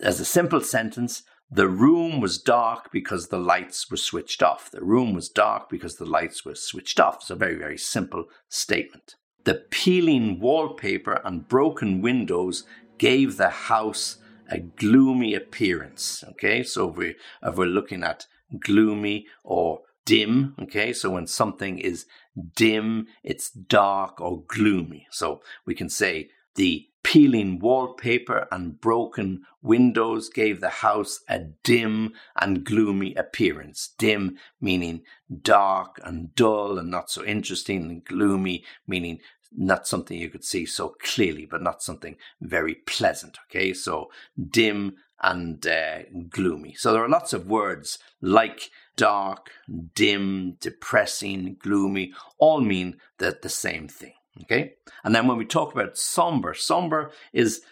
As 0.00 0.20
a 0.20 0.24
simple 0.24 0.60
sentence, 0.60 1.22
the 1.50 1.68
room 1.68 2.20
was 2.20 2.38
dark 2.38 2.90
because 2.90 3.28
the 3.28 3.38
lights 3.38 3.88
were 3.90 3.96
switched 3.96 4.42
off. 4.42 4.70
The 4.70 4.84
room 4.84 5.14
was 5.14 5.28
dark 5.28 5.70
because 5.70 5.96
the 5.96 6.04
lights 6.04 6.44
were 6.44 6.56
switched 6.56 6.98
off. 6.98 7.18
It's 7.20 7.30
a 7.30 7.36
very, 7.36 7.54
very 7.54 7.78
simple 7.78 8.24
statement. 8.48 9.14
The 9.44 9.62
peeling 9.70 10.40
wallpaper 10.40 11.20
and 11.24 11.46
broken 11.46 12.02
windows 12.02 12.64
gave 12.98 13.36
the 13.36 13.50
house 13.50 14.16
a 14.50 14.58
gloomy 14.58 15.34
appearance. 15.34 16.24
Okay, 16.30 16.64
so 16.64 16.90
if, 16.90 16.96
we, 16.96 17.14
if 17.42 17.56
we're 17.56 17.66
looking 17.66 18.02
at 18.02 18.26
gloomy 18.60 19.26
or 19.44 19.82
dim. 20.04 20.54
Okay, 20.60 20.92
so 20.92 21.10
when 21.10 21.26
something 21.26 21.78
is 21.78 22.06
dim, 22.54 23.06
it's 23.22 23.50
dark 23.50 24.20
or 24.20 24.42
gloomy. 24.42 25.06
So 25.10 25.42
we 25.64 25.74
can 25.74 25.88
say 25.88 26.30
the 26.54 26.88
peeling 27.02 27.60
wallpaper 27.60 28.48
and 28.50 28.80
broken 28.80 29.42
windows 29.62 30.28
gave 30.28 30.60
the 30.60 30.68
house 30.68 31.20
a 31.28 31.38
dim 31.38 32.12
and 32.40 32.64
gloomy 32.64 33.14
appearance. 33.14 33.90
Dim 33.96 34.36
meaning 34.60 35.02
dark 35.42 36.00
and 36.02 36.34
dull 36.34 36.78
and 36.78 36.90
not 36.90 37.08
so 37.08 37.24
interesting, 37.24 37.82
and 37.82 38.04
gloomy 38.04 38.64
meaning 38.88 39.20
not 39.56 39.86
something 39.86 40.18
you 40.18 40.28
could 40.28 40.44
see 40.44 40.66
so 40.66 40.96
clearly, 41.00 41.46
but 41.46 41.62
not 41.62 41.82
something 41.82 42.16
very 42.40 42.74
pleasant. 42.74 43.38
Okay, 43.48 43.72
so 43.72 44.10
dim 44.50 44.96
and 45.22 45.66
uh, 45.66 46.00
gloomy. 46.28 46.74
So 46.74 46.92
there 46.92 47.04
are 47.04 47.08
lots 47.08 47.32
of 47.32 47.46
words 47.46 47.98
like 48.20 48.70
dark, 48.96 49.50
dim, 49.94 50.56
depressing, 50.60 51.56
gloomy, 51.60 52.12
all 52.38 52.60
mean 52.60 52.96
the, 53.18 53.38
the 53.40 53.48
same 53.48 53.88
thing. 53.88 54.14
Okay? 54.42 54.74
And 55.04 55.14
then 55.14 55.26
when 55.26 55.38
we 55.38 55.44
talk 55.44 55.72
about 55.72 55.96
somber, 55.96 56.54
somber 56.54 57.10
is 57.32 57.62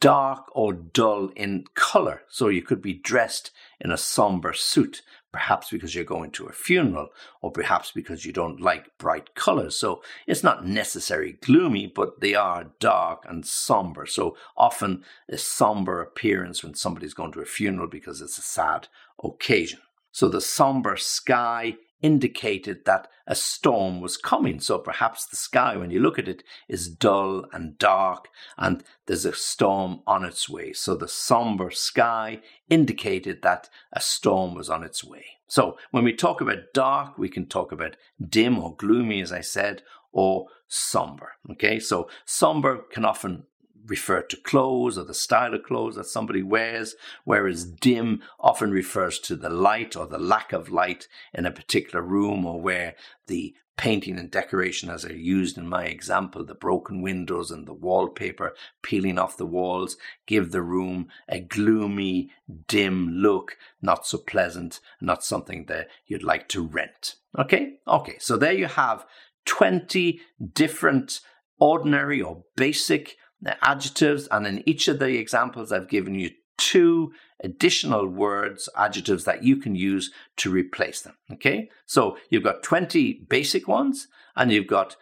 dark 0.00 0.44
or 0.52 0.72
dull 0.72 1.30
in 1.34 1.64
color. 1.74 2.22
So 2.28 2.48
you 2.48 2.62
could 2.62 2.80
be 2.80 2.94
dressed 2.94 3.50
in 3.80 3.90
a 3.90 3.96
somber 3.96 4.52
suit, 4.52 5.02
perhaps 5.32 5.70
because 5.70 5.94
you're 5.94 6.04
going 6.04 6.30
to 6.32 6.46
a 6.46 6.52
funeral, 6.52 7.08
or 7.42 7.50
perhaps 7.50 7.90
because 7.90 8.24
you 8.24 8.32
don't 8.32 8.60
like 8.60 8.96
bright 8.98 9.34
colors. 9.34 9.76
So 9.76 10.02
it's 10.26 10.44
not 10.44 10.66
necessarily 10.66 11.32
gloomy, 11.32 11.86
but 11.86 12.20
they 12.20 12.34
are 12.34 12.70
dark 12.78 13.24
and 13.28 13.44
somber. 13.44 14.06
So 14.06 14.36
often 14.56 15.02
a 15.28 15.38
somber 15.38 16.00
appearance 16.00 16.62
when 16.62 16.74
somebody's 16.74 17.14
going 17.14 17.32
to 17.32 17.40
a 17.40 17.46
funeral 17.46 17.88
because 17.88 18.20
it's 18.20 18.38
a 18.38 18.42
sad 18.42 18.88
occasion. 19.22 19.80
So 20.12 20.28
the 20.28 20.40
somber 20.40 20.96
sky 20.96 21.76
indicated 22.00 22.84
that 22.84 23.08
a 23.26 23.34
storm 23.34 24.00
was 24.00 24.16
coming. 24.16 24.60
So 24.60 24.78
perhaps 24.78 25.26
the 25.26 25.36
sky, 25.36 25.76
when 25.76 25.90
you 25.90 26.00
look 26.00 26.18
at 26.18 26.28
it, 26.28 26.42
is 26.68 26.88
dull 26.88 27.44
and 27.52 27.78
dark, 27.78 28.28
and 28.56 28.82
there's 29.06 29.24
a 29.24 29.34
storm 29.34 30.00
on 30.06 30.24
its 30.24 30.48
way. 30.48 30.72
So 30.72 30.94
the 30.94 31.08
somber 31.08 31.70
sky 31.70 32.40
indicated 32.70 33.42
that 33.42 33.68
a 33.92 34.00
storm 34.00 34.54
was 34.54 34.70
on 34.70 34.84
its 34.84 35.04
way. 35.04 35.24
So 35.48 35.78
when 35.90 36.04
we 36.04 36.12
talk 36.12 36.40
about 36.40 36.72
dark, 36.74 37.18
we 37.18 37.28
can 37.28 37.46
talk 37.46 37.72
about 37.72 37.96
dim 38.26 38.58
or 38.58 38.76
gloomy, 38.76 39.20
as 39.20 39.32
I 39.32 39.40
said, 39.40 39.82
or 40.12 40.46
somber. 40.68 41.32
Okay, 41.50 41.80
so 41.80 42.08
somber 42.24 42.78
can 42.92 43.04
often 43.04 43.44
refer 43.88 44.22
to 44.22 44.36
clothes 44.36 44.96
or 44.96 45.04
the 45.04 45.14
style 45.14 45.54
of 45.54 45.64
clothes 45.64 45.96
that 45.96 46.06
somebody 46.06 46.42
wears, 46.42 46.94
whereas 47.24 47.64
dim 47.64 48.22
often 48.38 48.70
refers 48.70 49.18
to 49.20 49.36
the 49.36 49.50
light 49.50 49.96
or 49.96 50.06
the 50.06 50.18
lack 50.18 50.52
of 50.52 50.70
light 50.70 51.08
in 51.34 51.46
a 51.46 51.50
particular 51.50 52.02
room 52.02 52.44
or 52.44 52.60
where 52.60 52.94
the 53.26 53.54
painting 53.78 54.18
and 54.18 54.30
decoration, 54.30 54.90
as 54.90 55.06
I 55.06 55.10
used 55.10 55.56
in 55.56 55.68
my 55.68 55.84
example, 55.84 56.44
the 56.44 56.54
broken 56.54 57.00
windows 57.00 57.50
and 57.50 57.66
the 57.66 57.72
wallpaper 57.72 58.54
peeling 58.82 59.18
off 59.18 59.36
the 59.36 59.46
walls, 59.46 59.96
give 60.26 60.50
the 60.50 60.62
room 60.62 61.08
a 61.28 61.40
gloomy, 61.40 62.30
dim 62.66 63.08
look, 63.08 63.56
not 63.80 64.04
so 64.04 64.18
pleasant, 64.18 64.80
not 65.00 65.24
something 65.24 65.66
that 65.66 65.88
you'd 66.06 66.24
like 66.24 66.48
to 66.48 66.66
rent. 66.66 67.14
Okay? 67.38 67.78
Okay, 67.86 68.16
so 68.18 68.36
there 68.36 68.52
you 68.52 68.66
have 68.66 69.06
20 69.46 70.20
different 70.52 71.20
ordinary 71.60 72.20
or 72.20 72.44
basic 72.56 73.16
adjectives, 73.62 74.26
and 74.30 74.46
in 74.46 74.68
each 74.68 74.88
of 74.88 74.98
the 74.98 75.18
examples, 75.18 75.72
I've 75.72 75.88
given 75.88 76.14
you 76.14 76.30
two 76.56 77.12
additional 77.42 78.06
words, 78.06 78.68
adjectives 78.76 79.24
that 79.24 79.44
you 79.44 79.56
can 79.56 79.74
use 79.74 80.10
to 80.36 80.50
replace 80.50 81.00
them. 81.02 81.16
Okay, 81.32 81.70
so 81.86 82.18
you've 82.30 82.44
got 82.44 82.62
20 82.62 83.26
basic 83.28 83.68
ones, 83.68 84.08
and 84.36 84.52
you've 84.52 84.66
got 84.66 84.96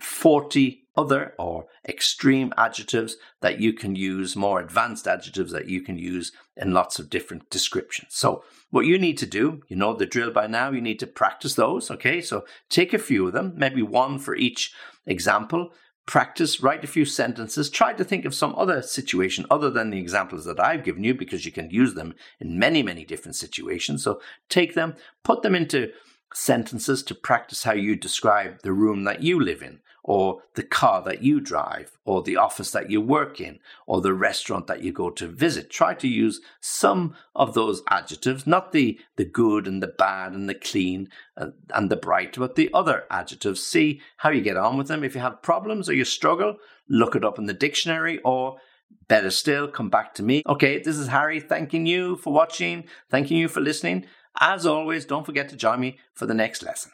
40 0.00 0.84
other 0.96 1.34
or 1.38 1.66
extreme 1.88 2.52
adjectives 2.56 3.16
that 3.40 3.60
you 3.60 3.72
can 3.72 3.94
use, 3.94 4.34
more 4.34 4.60
advanced 4.60 5.06
adjectives 5.06 5.52
that 5.52 5.68
you 5.68 5.80
can 5.80 5.96
use 5.96 6.32
in 6.56 6.72
lots 6.72 6.98
of 6.98 7.08
different 7.08 7.48
descriptions. 7.50 8.14
So, 8.14 8.42
what 8.70 8.84
you 8.84 8.98
need 8.98 9.16
to 9.18 9.26
do, 9.26 9.62
you 9.68 9.76
know 9.76 9.94
the 9.94 10.06
drill 10.06 10.32
by 10.32 10.46
now, 10.46 10.70
you 10.70 10.80
need 10.80 10.98
to 10.98 11.06
practice 11.06 11.54
those. 11.54 11.90
Okay, 11.90 12.20
so 12.20 12.44
take 12.68 12.92
a 12.92 12.98
few 12.98 13.26
of 13.26 13.32
them, 13.32 13.54
maybe 13.56 13.82
one 13.82 14.18
for 14.18 14.34
each 14.34 14.72
example 15.06 15.70
practice, 16.08 16.62
write 16.62 16.82
a 16.82 16.88
few 16.88 17.04
sentences, 17.04 17.68
try 17.68 17.92
to 17.92 18.02
think 18.02 18.24
of 18.24 18.34
some 18.34 18.54
other 18.56 18.80
situation 18.80 19.44
other 19.50 19.70
than 19.70 19.90
the 19.90 19.98
examples 19.98 20.46
that 20.46 20.58
I've 20.58 20.82
given 20.82 21.04
you 21.04 21.14
because 21.14 21.44
you 21.44 21.52
can 21.52 21.70
use 21.70 21.92
them 21.92 22.14
in 22.40 22.58
many, 22.58 22.82
many 22.82 23.04
different 23.04 23.36
situations. 23.36 24.02
So 24.02 24.20
take 24.48 24.74
them, 24.74 24.96
put 25.22 25.42
them 25.42 25.54
into 25.54 25.92
sentences 26.32 27.02
to 27.02 27.14
practice 27.14 27.64
how 27.64 27.74
you 27.74 27.94
describe 27.94 28.62
the 28.62 28.72
room 28.72 29.04
that 29.04 29.22
you 29.22 29.38
live 29.38 29.62
in 29.62 29.80
or 30.08 30.40
the 30.54 30.62
car 30.62 31.02
that 31.02 31.22
you 31.22 31.38
drive, 31.38 31.98
or 32.06 32.22
the 32.22 32.34
office 32.34 32.70
that 32.70 32.88
you 32.90 32.98
work 32.98 33.42
in, 33.42 33.58
or 33.86 34.00
the 34.00 34.14
restaurant 34.14 34.66
that 34.66 34.82
you 34.82 34.90
go 34.90 35.10
to 35.10 35.26
visit. 35.26 35.68
Try 35.68 35.92
to 35.92 36.08
use 36.08 36.40
some 36.62 37.14
of 37.34 37.52
those 37.52 37.82
adjectives, 37.90 38.46
not 38.46 38.72
the, 38.72 38.98
the 39.16 39.26
good 39.26 39.66
and 39.66 39.82
the 39.82 39.86
bad 39.86 40.32
and 40.32 40.48
the 40.48 40.54
clean 40.54 41.10
and, 41.36 41.52
and 41.74 41.90
the 41.90 41.96
bright, 41.96 42.38
but 42.38 42.54
the 42.54 42.70
other 42.72 43.04
adjectives. 43.10 43.62
See 43.62 44.00
how 44.16 44.30
you 44.30 44.40
get 44.40 44.56
on 44.56 44.78
with 44.78 44.88
them. 44.88 45.04
If 45.04 45.14
you 45.14 45.20
have 45.20 45.42
problems 45.42 45.90
or 45.90 45.92
you 45.92 46.06
struggle, 46.06 46.56
look 46.88 47.14
it 47.14 47.22
up 47.22 47.38
in 47.38 47.44
the 47.44 47.52
dictionary 47.52 48.18
or 48.24 48.56
better 49.08 49.30
still, 49.30 49.68
come 49.68 49.90
back 49.90 50.14
to 50.14 50.22
me. 50.22 50.42
Okay, 50.48 50.78
this 50.78 50.96
is 50.96 51.08
Harry 51.08 51.38
thanking 51.38 51.84
you 51.84 52.16
for 52.16 52.32
watching, 52.32 52.84
thanking 53.10 53.36
you 53.36 53.46
for 53.46 53.60
listening. 53.60 54.06
As 54.40 54.64
always, 54.64 55.04
don't 55.04 55.26
forget 55.26 55.50
to 55.50 55.56
join 55.56 55.80
me 55.80 55.98
for 56.14 56.24
the 56.24 56.32
next 56.32 56.62
lesson. 56.62 56.92